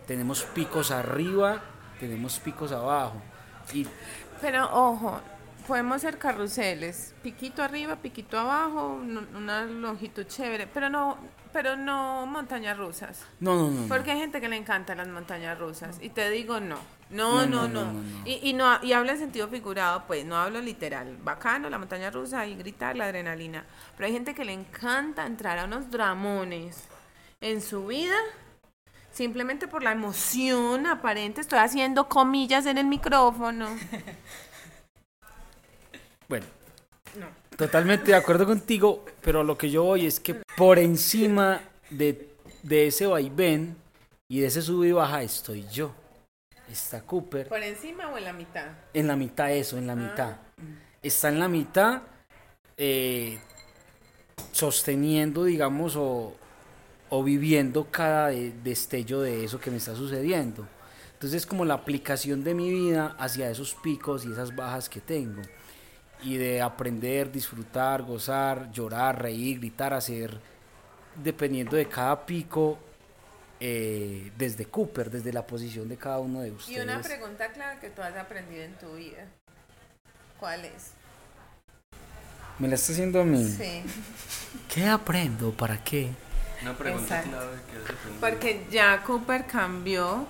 [0.07, 1.61] Tenemos picos arriba,
[1.99, 3.21] tenemos picos abajo.
[3.71, 3.85] Y
[4.41, 5.19] Pero ojo,
[5.67, 11.17] podemos ser carruseles, piquito arriba, piquito abajo, un- una longitud chévere, pero no,
[11.51, 13.25] pero no montañas rusas.
[13.39, 13.81] no, no, no.
[13.81, 13.87] no.
[13.87, 16.77] Porque hay gente que le encantan las montañas rusas y te digo no.
[17.09, 17.85] No, No, no, no, no.
[17.85, 18.27] no, no, no.
[18.27, 21.17] Y, y no y hablo en sentido figurado, pues no hablo literal.
[21.23, 23.65] Bacano la montaña rusa y gritar la adrenalina.
[23.97, 26.87] Pero hay gente que le encanta entrar a unos dramones
[27.41, 28.15] en su vida
[29.11, 31.41] simplemente por la emoción aparente.
[31.41, 33.67] Estoy haciendo comillas en el micrófono.
[36.27, 36.45] Bueno,
[37.59, 42.29] totalmente de acuerdo contigo, pero lo que yo voy es que por encima de,
[42.63, 43.75] de ese vaivén
[44.29, 45.93] y de ese sub y baja estoy yo.
[46.71, 47.47] Está Cooper.
[47.49, 48.65] ¿Por encima o en la mitad?
[48.93, 50.37] En la mitad eso, en la mitad.
[51.03, 52.03] Está en la mitad
[52.77, 53.39] eh,
[54.51, 56.35] sosteniendo, digamos, o,
[57.09, 60.65] o viviendo cada de- destello de eso que me está sucediendo.
[61.13, 65.01] Entonces es como la aplicación de mi vida hacia esos picos y esas bajas que
[65.01, 65.41] tengo.
[66.21, 70.37] Y de aprender, disfrutar, gozar, llorar, reír, gritar, hacer,
[71.15, 72.77] dependiendo de cada pico,
[73.59, 76.77] eh, desde Cooper, desde la posición de cada uno de ustedes.
[76.77, 79.25] Y una pregunta clara que tú has aprendido en tu vida.
[80.39, 80.91] ¿Cuál es?
[82.57, 83.43] ¿Me la está haciendo a mí?
[83.45, 83.83] Sí.
[84.67, 85.51] ¿Qué aprendo?
[85.51, 86.09] ¿Para qué?
[86.61, 87.29] Una pregunta Exacto.
[87.29, 88.19] clave que has aprendido.
[88.19, 90.27] Porque ya Cooper cambió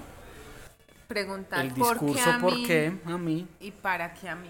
[1.07, 2.93] preguntar El por qué discurso, a ¿por mí qué?
[3.05, 3.47] A mí.
[3.59, 4.49] y para qué a mí.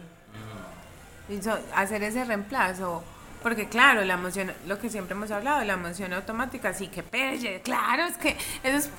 [1.75, 3.03] Hacer ese reemplazo.
[3.41, 7.61] Porque claro, la emoción, lo que siempre hemos hablado, la emoción automática, sí que pelle,
[7.61, 8.89] claro, es que eso es,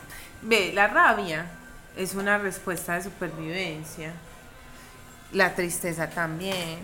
[0.41, 1.47] ve, la rabia
[1.97, 4.13] es una respuesta de supervivencia.
[5.33, 6.79] La tristeza también.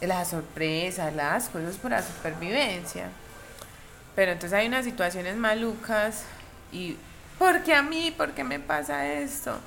[0.00, 3.10] La sorpresa, las cosas por la supervivencia.
[4.14, 6.24] Pero entonces hay unas situaciones malucas
[6.72, 6.96] y
[7.38, 8.12] ¿por qué a mí?
[8.16, 9.58] ¿Por qué me pasa esto?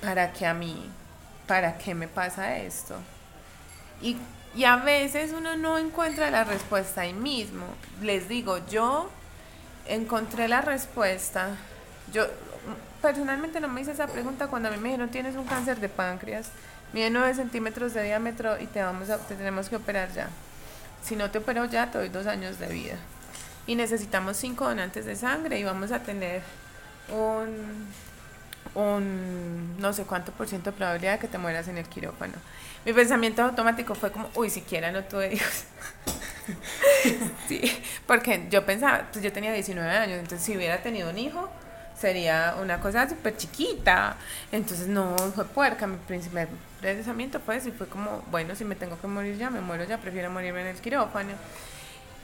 [0.00, 0.90] ¿Para qué a mí?
[1.46, 2.96] ¿Para qué me pasa esto?
[4.02, 4.16] Y,
[4.54, 7.64] y a veces uno no encuentra la respuesta ahí mismo.
[8.02, 9.08] Les digo, yo
[9.86, 11.56] encontré la respuesta.
[12.12, 12.26] Yo
[13.00, 15.88] personalmente no me hice esa pregunta cuando a mí me dijeron tienes un cáncer de
[15.88, 16.50] páncreas,
[16.92, 20.28] mide 9 centímetros de diámetro y te vamos a, te tenemos que operar ya.
[21.02, 22.96] Si no te opero ya, te doy dos años de vida.
[23.66, 26.42] Y necesitamos cinco donantes de sangre y vamos a tener
[27.08, 27.88] un,
[28.74, 32.34] un no sé cuánto por ciento de probabilidad de que te mueras en el quirófano.
[32.84, 35.64] Mi pensamiento automático fue como, uy, siquiera no tuve hijos.
[37.48, 37.60] sí,
[38.06, 41.48] porque yo pensaba, pues yo tenía 19 años, entonces si hubiera tenido un hijo,
[41.96, 44.16] sería una cosa súper chiquita.
[44.50, 45.86] Entonces no fue puerca.
[45.86, 46.48] Mi primer
[46.80, 49.98] pensamiento fue y fue como, bueno, si me tengo que morir ya, me muero ya,
[49.98, 51.32] prefiero morirme en el quirófano.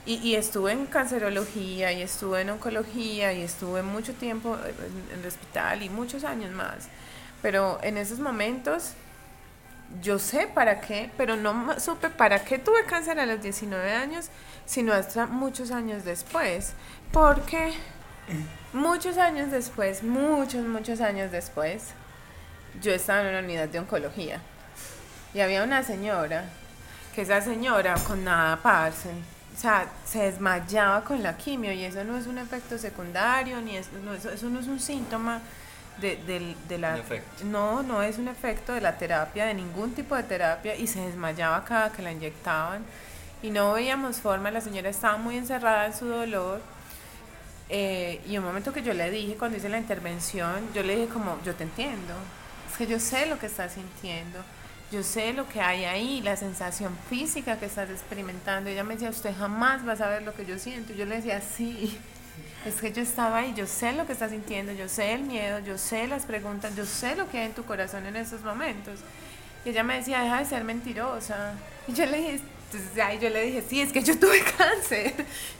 [0.05, 5.25] Y, y estuve en cancerología, y estuve en oncología, y estuve mucho tiempo en el
[5.25, 6.87] hospital y muchos años más.
[7.41, 8.93] Pero en esos momentos
[10.01, 14.29] yo sé para qué, pero no supe para qué tuve cáncer a los 19 años,
[14.65, 16.73] sino hasta muchos años después.
[17.11, 17.73] Porque
[18.73, 21.89] muchos años después, muchos, muchos años después,
[22.81, 24.41] yo estaba en una unidad de oncología.
[25.33, 26.45] Y había una señora,
[27.13, 32.03] que esa señora con nada parce, o sea, se desmayaba con la quimio y eso
[32.03, 33.89] no es un efecto secundario, ni eso,
[34.31, 35.41] eso no es un síntoma
[36.01, 36.99] de, de, la...
[37.45, 41.01] No, no es un efecto de la terapia, de ningún tipo de terapia, y se
[41.01, 42.83] desmayaba cada que la inyectaban.
[43.41, 46.61] Y no veíamos forma, la señora estaba muy encerrada en su dolor.
[47.69, 51.07] Eh, y un momento que yo le dije, cuando hice la intervención, yo le dije
[51.07, 52.15] como, yo te entiendo,
[52.69, 54.39] es que yo sé lo que estás sintiendo,
[54.91, 58.69] yo sé lo que hay ahí, la sensación física que estás experimentando.
[58.69, 60.93] Y ella me decía, usted jamás va a saber lo que yo siento.
[60.93, 61.99] Y yo le decía, sí,
[62.65, 65.59] es que yo estaba ahí, yo sé lo que estás sintiendo, yo sé el miedo,
[65.59, 68.99] yo sé las preguntas, yo sé lo que hay en tu corazón en esos momentos.
[69.65, 71.53] Y ella me decía, deja de ser mentirosa.
[71.87, 75.13] Y yo le dije, entonces, yo le dije, sí, es que yo tuve cáncer.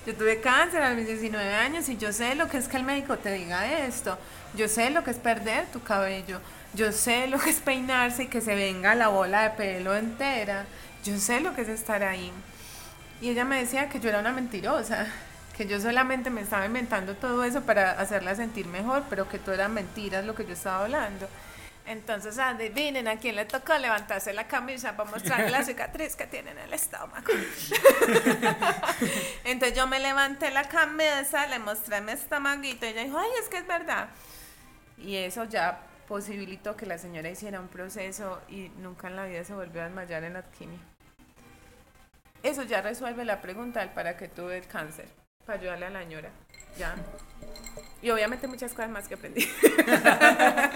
[0.06, 2.84] Yo tuve cáncer a mis 19 años y yo sé lo que es que el
[2.84, 4.18] médico te diga esto.
[4.56, 6.40] Yo sé lo que es perder tu cabello.
[6.74, 10.66] Yo sé lo que es peinarse y que se venga la bola de pelo entera.
[11.04, 12.32] Yo sé lo que es estar ahí.
[13.22, 15.08] Y ella me decía que yo era una mentirosa
[15.60, 19.54] que yo solamente me estaba inventando todo eso para hacerla sentir mejor, pero que todo
[19.54, 21.28] era mentiras lo que yo estaba hablando.
[21.86, 26.52] Entonces, adivinen a quién le tocó levantarse la camisa para mostrarle la cicatriz que tiene
[26.52, 27.28] en el estómago.
[29.44, 33.50] Entonces yo me levanté la camisa, le mostré mi estomaguito y ella dijo, ay, es
[33.50, 34.08] que es verdad.
[34.98, 39.44] Y eso ya posibilitó que la señora hiciera un proceso y nunca en la vida
[39.44, 40.80] se volvió a desmayar en la quimio.
[42.44, 46.00] Eso ya resuelve la pregunta del para qué tuve el cáncer para ayudarle a la
[46.02, 46.30] señora.
[46.78, 46.96] Ya.
[48.02, 49.48] Y obviamente muchas cosas más que aprendí.
[49.88, 50.72] a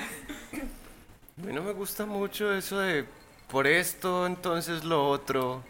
[1.37, 3.05] mí no me gusta mucho eso de
[3.49, 5.63] por esto, entonces lo otro.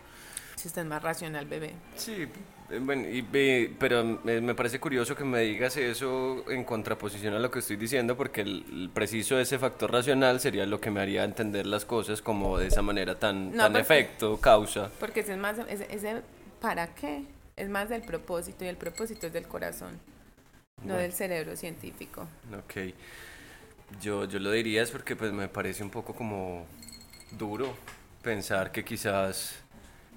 [0.55, 1.73] Si usted es más racional, bebé.
[1.97, 2.27] Sí,
[2.69, 3.21] eh, bueno, y,
[3.77, 8.15] pero me parece curioso que me digas eso en contraposición a lo que estoy diciendo,
[8.15, 12.57] porque el, preciso ese factor racional sería lo que me haría entender las cosas como
[12.57, 14.89] de esa manera tan, tan efecto, causa.
[14.99, 16.21] Porque ese es más, ese
[16.61, 17.25] ¿para qué?
[17.56, 19.99] Es más del propósito y el propósito es del corazón,
[20.84, 22.28] no del cerebro científico.
[22.58, 22.93] Ok.
[24.01, 26.66] Yo, yo lo diría es porque pues me parece un poco como
[27.32, 27.76] duro
[28.24, 29.64] pensar que quizás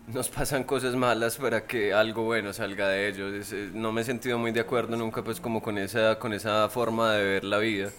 [0.06, 3.52] nos pasan cosas malas para que algo bueno salga de ellos.
[3.74, 7.12] No me he sentido muy de acuerdo nunca pues como con esa, con esa forma
[7.14, 7.90] de ver la vida.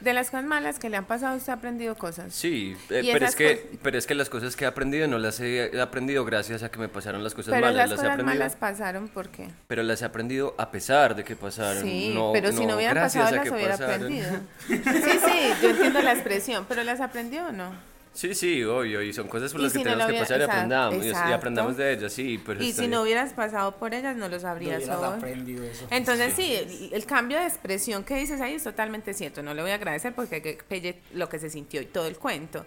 [0.00, 2.34] De las cosas malas que le han pasado, usted ha aprendido cosas.
[2.34, 5.40] Sí, eh, pero, es que, pero es que las cosas que he aprendido no las
[5.40, 7.74] he aprendido gracias a que me pasaron las cosas malas.
[7.74, 9.48] Las, las cosas malas pasaron, ¿por qué?
[9.66, 11.82] Pero las he aprendido a pesar de que pasaron.
[11.82, 14.28] Sí, pero si no hubieran pasado, las hubiera aprendido.
[14.66, 17.93] sí, sí, yo entiendo la expresión, pero ¿las aprendió o no?
[18.14, 21.10] Sí, sí, obvio, y son cosas por las que tenemos que pasar y aprendamos, y,
[21.10, 22.40] aprendamos de ellas, sí.
[22.46, 25.88] Pero y si no hubieras pasado por ellas, no lo sabrías no aprendido eso.
[25.90, 29.42] Entonces, sí, el, cambio de expresión que dices ahí es totalmente cierto.
[29.42, 32.16] No le voy a agradecer porque que pelle lo que se sintió y todo el
[32.16, 32.64] cuento.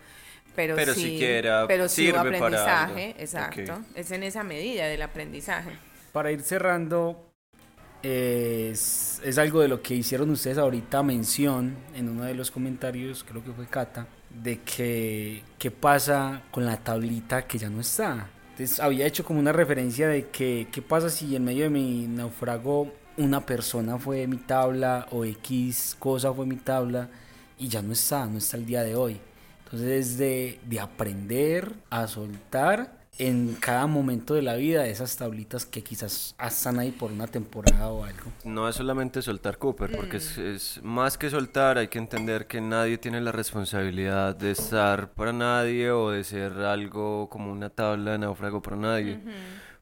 [0.53, 3.85] Pero, pero sí, siquiera pero sí aprendizaje, exacto.
[3.95, 5.71] Es en esa medida del aprendizaje.
[6.11, 7.31] Para ir cerrando,
[8.03, 13.23] es, es algo de lo que hicieron ustedes ahorita mención en uno de los comentarios,
[13.23, 14.07] creo que fue Cata
[14.43, 18.29] de que qué pasa con la tablita que ya no está.
[18.51, 22.07] Entonces había hecho como una referencia de que qué pasa si en medio de mi
[22.07, 27.09] naufrago una persona fue mi tabla o X cosa fue mi tabla
[27.59, 29.19] y ya no está, no está el día de hoy.
[29.63, 35.65] Entonces es de, de aprender a soltar en cada momento de la vida esas tablitas
[35.65, 38.31] que quizás están ahí por una temporada o algo.
[38.43, 42.61] No es solamente soltar Cooper, porque es, es más que soltar, hay que entender que
[42.61, 48.11] nadie tiene la responsabilidad de estar para nadie o de ser algo como una tabla
[48.11, 49.19] de náufrago para nadie.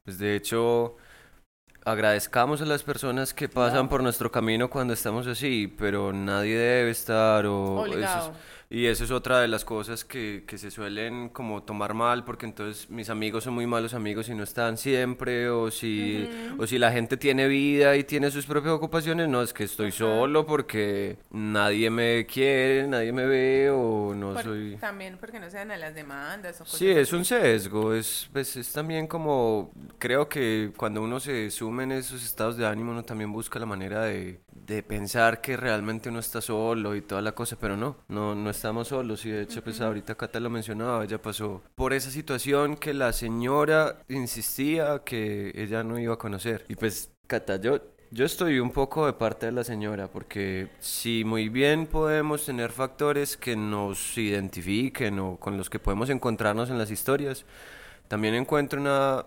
[0.03, 0.95] Pues de hecho,
[1.83, 6.89] agradezcamos a las personas que pasan por nuestro camino cuando estamos así, pero nadie debe
[6.91, 8.33] estar o eso es- Obligado.
[8.69, 12.45] Y eso es otra de las cosas que, que se suelen como tomar mal, porque
[12.45, 16.77] entonces mis amigos son muy malos amigos y no están siempre, o si, o si
[16.79, 21.17] la gente tiene vida y tiene sus propias ocupaciones, no, es que estoy solo porque
[21.31, 24.77] nadie me quiere, nadie me ve, o no Por- soy...
[24.77, 28.29] También porque no se dan a las demandas o cosas Sí, es un sesgo, es,
[28.33, 32.91] pues, es también como, creo que cuando uno se sume en esos estados de ánimo,
[32.91, 37.21] uno también busca la manera de, de pensar que realmente uno está solo y toda
[37.21, 39.25] la cosa, pero no, no, no estamos solos.
[39.25, 43.13] Y de hecho, pues ahorita Cata lo mencionaba, ella pasó por esa situación que la
[43.13, 46.65] señora insistía que ella no iba a conocer.
[46.67, 47.79] Y pues Cata, yo...
[48.11, 52.71] Yo estoy un poco de parte de la señora porque si muy bien podemos tener
[52.71, 57.45] factores que nos identifiquen o con los que podemos encontrarnos en las historias,
[58.07, 59.25] también encuentro una,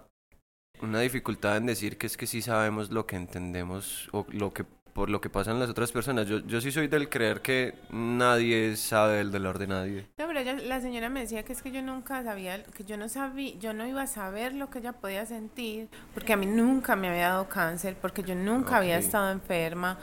[0.81, 4.65] una dificultad en decir que es que sí sabemos lo que entendemos o lo que
[4.99, 6.27] por lo que pasan las otras personas.
[6.27, 10.07] Yo, yo sí soy del creer que nadie sabe el dolor de nadie.
[10.19, 12.97] No, pero ella- la señora me decía que es que yo nunca sabía, que yo
[12.97, 16.47] no sabía, yo no iba a saber lo que ella podía sentir, porque a mí
[16.47, 19.99] nunca me había dado cáncer, porque yo nunca había estado enferma,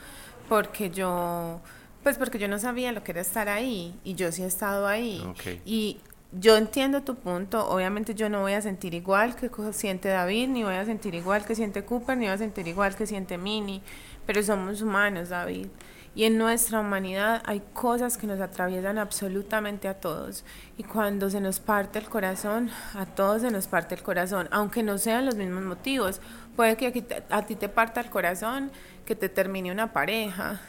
[0.48, 1.60] porque yo,
[2.02, 4.86] pues porque yo no sabía lo que era estar ahí, y yo sí he estado
[4.86, 5.22] ahí.
[5.66, 5.98] Y
[6.32, 10.64] yo entiendo tu punto, obviamente yo no voy a sentir igual que siente David, ni
[10.64, 13.80] voy a sentir igual que siente Cooper, ni voy a sentir igual que siente Minnie,
[14.26, 15.68] pero somos humanos, David.
[16.14, 20.44] Y en nuestra humanidad hay cosas que nos atraviesan absolutamente a todos.
[20.78, 24.82] Y cuando se nos parte el corazón, a todos se nos parte el corazón, aunque
[24.82, 26.22] no sean los mismos motivos.
[26.56, 28.70] Puede que a ti te parta el corazón,
[29.04, 30.60] que te termine una pareja,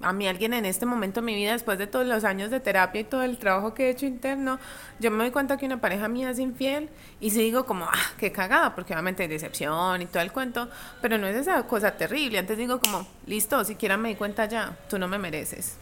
[0.00, 2.60] a mí alguien en este momento de mi vida, después de todos los años de
[2.60, 4.58] terapia y todo el trabajo que he hecho interno,
[5.00, 6.88] yo me doy cuenta que una pareja mía es infiel
[7.20, 10.68] y sí digo como, ah, qué cagada, porque obviamente hay decepción y todo el cuento,
[11.02, 12.38] pero no es esa cosa terrible.
[12.38, 15.76] Antes digo como, listo, siquiera me di cuenta ya, tú no me mereces.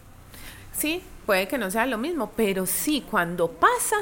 [0.73, 3.97] Sí, puede que no sea lo mismo, pero sí, cuando pasa,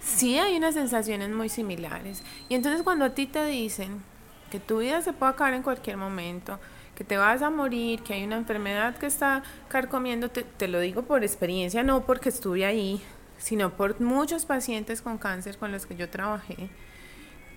[0.00, 2.22] sí hay unas sensaciones muy similares.
[2.48, 4.02] Y entonces cuando a ti te dicen
[4.50, 6.58] que tu vida se puede acabar en cualquier momento,
[6.96, 11.02] que te vas a morir, que hay una enfermedad que está carcomiéndote, te lo digo
[11.02, 13.02] por experiencia, no porque estuve ahí,
[13.38, 16.70] sino por muchos pacientes con cáncer con los que yo trabajé.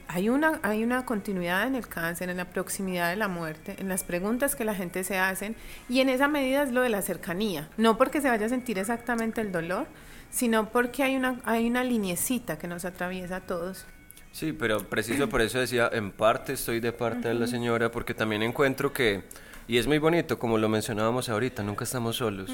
[0.10, 3.88] Hay una, hay una continuidad en el cáncer, en la proximidad de la muerte, en
[3.88, 5.56] las preguntas que la gente se hacen
[5.88, 7.70] y en esa medida es lo de la cercanía.
[7.78, 9.88] No porque se vaya a sentir exactamente el dolor,
[10.32, 13.86] sino porque hay una, hay una liniecita que nos atraviesa a todos.
[14.32, 18.14] Sí, pero preciso por eso decía, en parte estoy de parte de la señora, porque
[18.14, 19.24] también encuentro que,
[19.68, 22.52] y es muy bonito, como lo mencionábamos ahorita, nunca estamos solos.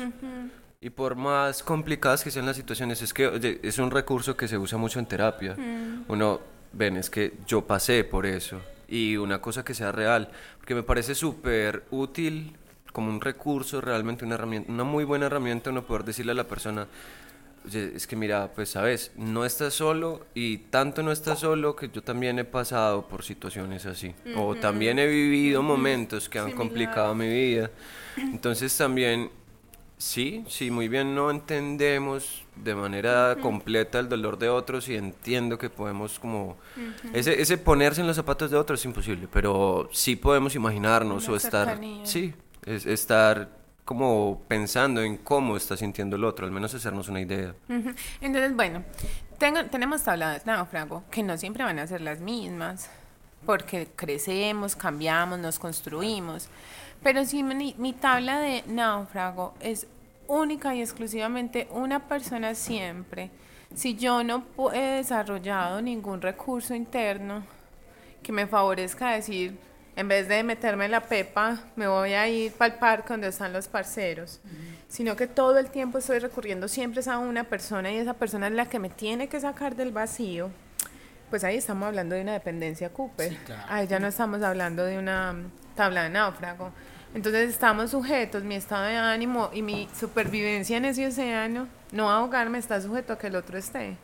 [0.81, 4.47] Y por más complicadas que sean las situaciones, es que oye, es un recurso que
[4.47, 5.55] se usa mucho en terapia.
[6.07, 6.39] Uno,
[6.73, 8.61] ven, es que yo pasé por eso.
[8.87, 12.55] Y una cosa que sea real, porque me parece súper útil
[12.91, 16.45] como un recurso, realmente una herramienta, una muy buena herramienta, uno poder decirle a la
[16.45, 16.87] persona,
[17.73, 22.01] es que mira, pues sabes, no estás solo y tanto no estás solo que yo
[22.01, 24.13] también he pasado por situaciones así.
[24.35, 27.71] O también he vivido momentos que han complicado mi vida.
[28.17, 29.29] Entonces también,
[29.97, 35.57] sí, sí, muy bien no entendemos de manera completa el dolor de otros y entiendo
[35.57, 36.57] que podemos como...
[37.13, 41.33] ese, ese ponerse en los zapatos de otros es imposible, pero sí podemos imaginarnos Una
[41.33, 41.67] o estar...
[41.67, 42.05] cercanía.
[42.05, 42.33] Sí,
[42.65, 47.53] es, estar como pensando en cómo está sintiendo el otro, al menos hacernos una idea.
[48.19, 48.83] Entonces, bueno,
[49.37, 52.89] tengo- tenemos tablas de náufrago que no siempre van a ser las mismas,
[53.45, 56.49] porque crecemos, cambiamos, nos construimos.
[57.03, 59.85] Pero si mi, mi tabla de náufrago es
[60.27, 63.29] única y exclusivamente una persona siempre,
[63.75, 67.43] si yo no he desarrollado ningún recurso interno
[68.23, 69.55] que me favorezca decir,
[69.95, 73.53] en vez de meterme la pepa, me voy a ir para el parque donde están
[73.53, 74.41] los parceros,
[74.87, 78.53] sino que todo el tiempo estoy recurriendo siempre a una persona y esa persona es
[78.53, 80.49] la que me tiene que sacar del vacío.
[81.29, 83.31] Pues ahí estamos hablando de una dependencia Cooper.
[83.31, 83.63] Sí, claro.
[83.69, 85.35] Ahí ya no estamos hablando de una
[85.75, 86.71] tabla de náufrago.
[87.13, 92.57] Entonces estamos sujetos, mi estado de ánimo y mi supervivencia en ese océano, no ahogarme,
[92.57, 93.97] está sujeto a que el otro esté.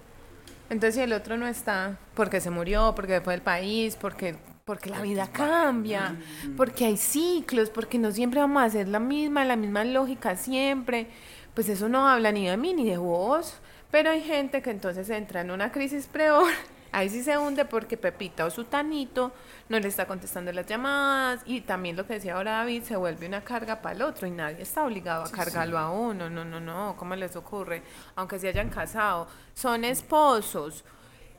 [0.69, 4.37] Entonces, si el otro no está, porque se murió, porque fue del país, porque,
[4.71, 6.15] porque la vida cambia,
[6.55, 11.07] porque hay ciclos, porque no siempre vamos a hacer la misma, la misma lógica siempre,
[11.53, 13.55] pues eso no habla ni de mí ni de vos.
[13.91, 16.49] Pero hay gente que entonces entra en una crisis peor
[16.93, 19.33] Ahí sí se hunde porque Pepita o Sutanito
[19.67, 23.27] no le está contestando las llamadas y también lo que decía ahora David, se vuelve
[23.27, 26.29] una carga para el otro y nadie está obligado a cargarlo a uno.
[26.29, 27.83] No, no, no, ¿cómo les ocurre?
[28.15, 30.85] Aunque se hayan casado, son esposos.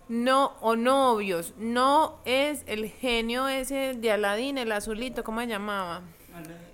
[0.09, 6.03] No, o novios, no es el genio ese de Aladín, el azulito, ¿cómo se llamaba?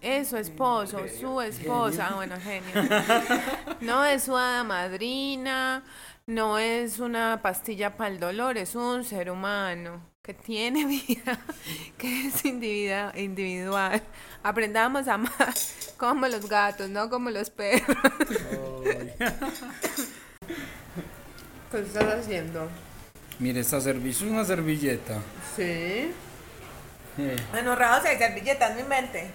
[0.01, 2.73] Es su esposo, su esposa, bueno, genio.
[3.81, 5.85] No es su hada madrina,
[6.27, 11.39] no es una pastilla para el dolor, es un ser humano que tiene vida,
[11.97, 14.03] que es individua- individual.
[14.43, 15.55] Aprendamos a amar
[15.97, 17.97] como los gatos, no como los perros.
[21.71, 22.69] ¿Qué estás haciendo?
[23.39, 25.21] Mire, esta servicio es una servilleta.
[25.55, 26.13] Sí.
[27.19, 29.33] Eh, Anorrados hay servilletas, mi mente.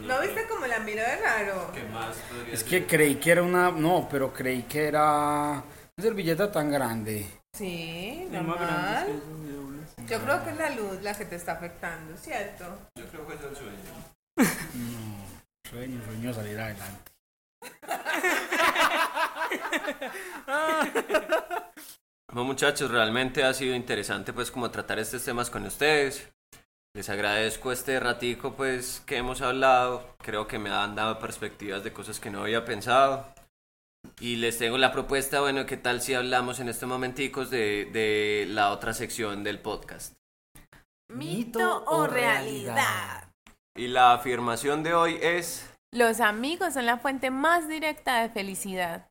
[0.00, 1.70] ¿No viste cómo la miró de raro?
[1.72, 3.70] ¿Qué más podría Es que creí que era una.
[3.70, 5.62] No, pero creí que era
[5.96, 7.26] una servilleta tan grande.
[7.56, 9.86] Sí, Es más grande normal.
[10.08, 12.64] Yo creo que es la luz la que te está afectando, ¿cierto?
[12.96, 13.94] Yo creo que es el sueño.
[14.74, 17.12] No, sueño, sueño salir adelante.
[22.34, 26.30] No, muchachos, realmente ha sido interesante pues como tratar estos temas con ustedes.
[26.94, 30.14] Les agradezco este ratico pues que hemos hablado.
[30.18, 33.32] Creo que me han dado perspectivas de cosas que no había pensado.
[34.20, 38.46] Y les tengo la propuesta, bueno, ¿qué tal si hablamos en estos momenticos de, de
[38.48, 40.14] la otra sección del podcast?
[41.08, 43.32] ¿Mito o realidad?
[43.74, 45.70] Y la afirmación de hoy es...
[45.92, 49.07] Los amigos son la fuente más directa de felicidad.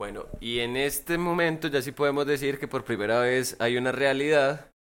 [0.00, 3.92] Bueno, y en este momento ya sí podemos decir que por primera vez hay una
[3.92, 4.72] realidad.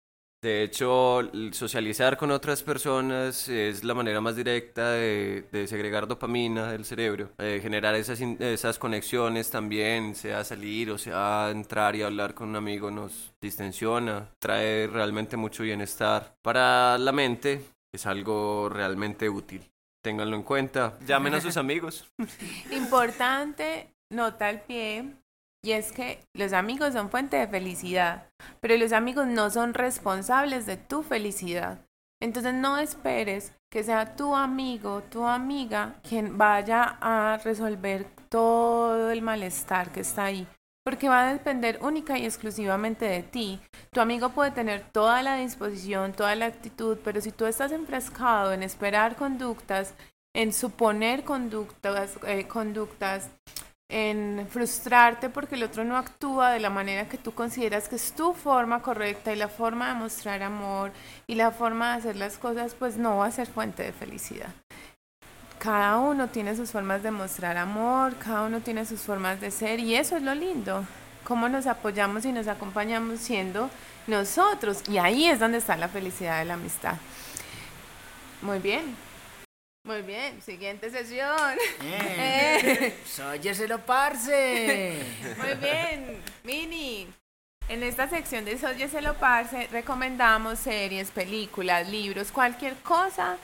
[0.42, 6.72] De hecho, socializar con otras personas es la manera más directa de, de segregar dopamina
[6.72, 12.34] del cerebro, de generar esas, esas conexiones también, sea salir o sea entrar y hablar
[12.34, 17.62] con un amigo nos distensiona, trae realmente mucho bienestar para la mente,
[17.94, 19.70] es algo realmente útil.
[20.02, 22.10] Ténganlo en cuenta, llamen a sus amigos.
[22.72, 25.16] Importante, nota al pie,
[25.64, 28.30] y es que los amigos son fuente de felicidad,
[28.62, 31.86] pero los amigos no son responsables de tu felicidad.
[32.22, 39.22] Entonces no esperes que sea tu amigo, tu amiga, quien vaya a resolver todo el
[39.22, 40.48] malestar que está ahí,
[40.84, 43.60] porque va a depender única y exclusivamente de ti.
[43.92, 48.54] Tu amigo puede tener toda la disposición, toda la actitud, pero si tú estás enfrascado
[48.54, 49.94] en esperar conductas,
[50.36, 53.30] en suponer conductas, eh, conductas,
[53.90, 58.14] en frustrarte porque el otro no actúa de la manera que tú consideras que es
[58.14, 60.92] tu forma correcta y la forma de mostrar amor
[61.26, 64.54] y la forma de hacer las cosas, pues no va a ser fuente de felicidad.
[65.58, 69.80] Cada uno tiene sus formas de mostrar amor, cada uno tiene sus formas de ser
[69.80, 70.86] y eso es lo lindo.
[71.24, 73.70] Cómo nos apoyamos y nos acompañamos siendo
[74.08, 74.84] nosotros.
[74.88, 76.96] Y ahí es donde está la felicidad de la amistad.
[78.42, 79.09] Muy bien.
[79.90, 80.40] Muy bien.
[80.40, 81.58] Siguiente sesión.
[81.82, 82.96] Eh.
[83.06, 85.00] Sóyeselo, parce.
[85.38, 87.08] Muy bien, Mini.
[87.68, 93.38] En esta sección de Sóyeselo Parce recomendamos series, películas, libros, cualquier cosa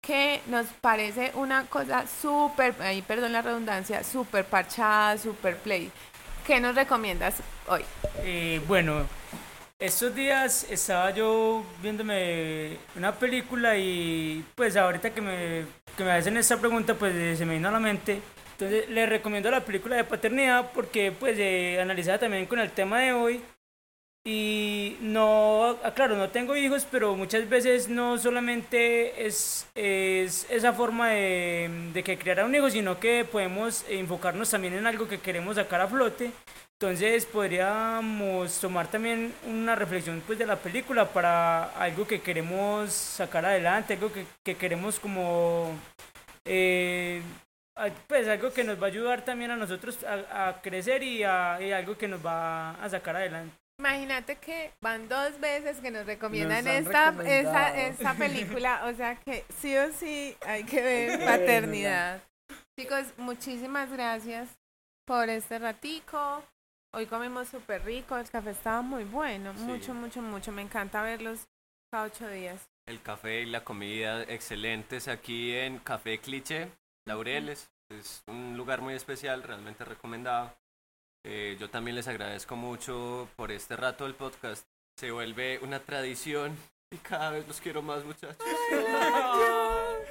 [0.00, 5.90] que nos parece una cosa súper, ahí perdón la redundancia, súper parchada, súper play.
[6.46, 7.36] ¿Qué nos recomiendas
[7.66, 7.84] hoy?
[8.22, 9.06] Eh, bueno,
[9.78, 15.64] estos días estaba yo viéndome una película y pues ahorita que me,
[15.96, 18.20] que me hacen esta pregunta pues se me vino a la mente.
[18.52, 23.00] Entonces les recomiendo la película de paternidad porque pues eh, analizada también con el tema
[23.00, 23.40] de hoy.
[24.24, 30.72] Y no, ah, claro, no tengo hijos, pero muchas veces no solamente es, es esa
[30.72, 35.08] forma de, de que criar a un hijo, sino que podemos enfocarnos también en algo
[35.08, 36.32] que queremos sacar a flote.
[36.80, 43.44] Entonces podríamos tomar también una reflexión pues de la película para algo que queremos sacar
[43.44, 45.74] adelante, algo que, que queremos como
[46.44, 47.20] eh,
[48.06, 51.58] pues algo que nos va a ayudar también a nosotros a, a crecer y, a-
[51.60, 53.56] y algo que nos va a sacar adelante.
[53.80, 59.16] Imagínate que van dos veces que nos recomiendan Nos esta, esta, esta película, o sea
[59.16, 62.20] que sí o sí hay que ver paternidad.
[62.78, 64.48] Chicos, muchísimas gracias
[65.04, 66.44] por este ratico.
[66.92, 69.60] Hoy comimos súper rico, el café estaba muy bueno, Sí.
[69.62, 70.52] mucho, mucho, mucho.
[70.52, 71.46] Me encanta verlos
[71.90, 72.68] cada ocho días.
[72.86, 76.70] El café y la comida excelentes aquí en Café Cliché,
[77.06, 77.70] Laureles.
[77.90, 80.54] Es un lugar muy especial, realmente recomendado.
[81.24, 84.66] Eh, yo también les agradezco mucho por este rato del podcast.
[84.96, 86.56] Se vuelve una tradición
[86.90, 88.36] y cada vez los quiero más, muchachos.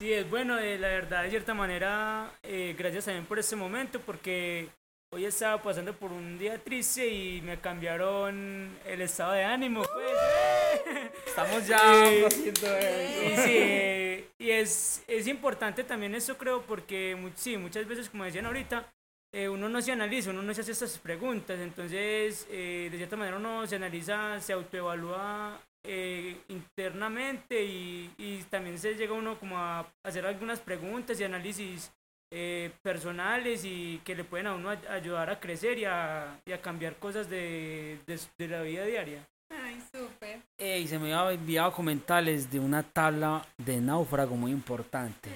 [0.00, 4.00] Sí, es bueno, eh, la verdad, de cierta manera, eh, gracias también por este momento,
[4.00, 4.68] porque
[5.14, 11.12] hoy estaba pasando por un día triste y me cambiaron el estado de ánimo, pues.
[11.26, 12.24] Estamos ya Sí.
[12.24, 13.24] haciendo eso.
[13.24, 18.46] Y sí, y es, es importante también eso creo porque sí, muchas veces como decían
[18.46, 18.90] ahorita,
[19.34, 23.16] eh, uno no se analiza, uno no se hace estas preguntas, entonces eh, de cierta
[23.16, 29.58] manera uno se analiza, se autoevalúa eh, internamente y, y también se llega uno como
[29.58, 31.90] a hacer algunas preguntas y análisis
[32.34, 36.52] eh, personales y que le pueden a uno ay- ayudar a crecer y a, y
[36.52, 39.28] a cambiar cosas de, de, de la vida diaria.
[39.50, 40.40] Ay, súper.
[40.58, 45.28] Ey, se me había enviado comentarles de una tabla de náufrago muy importante.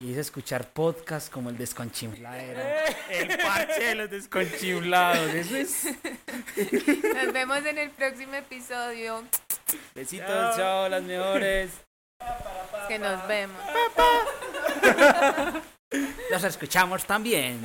[0.00, 2.60] Y es escuchar podcasts como el desconchifladero.
[3.10, 5.34] El parche de los desconchiflados.
[5.34, 5.84] Eso es.
[7.14, 9.24] Nos vemos en el próximo episodio.
[9.94, 11.70] Besitos, chao, las mejores.
[12.88, 13.56] Que nos vemos.
[16.30, 17.60] Los escuchamos también.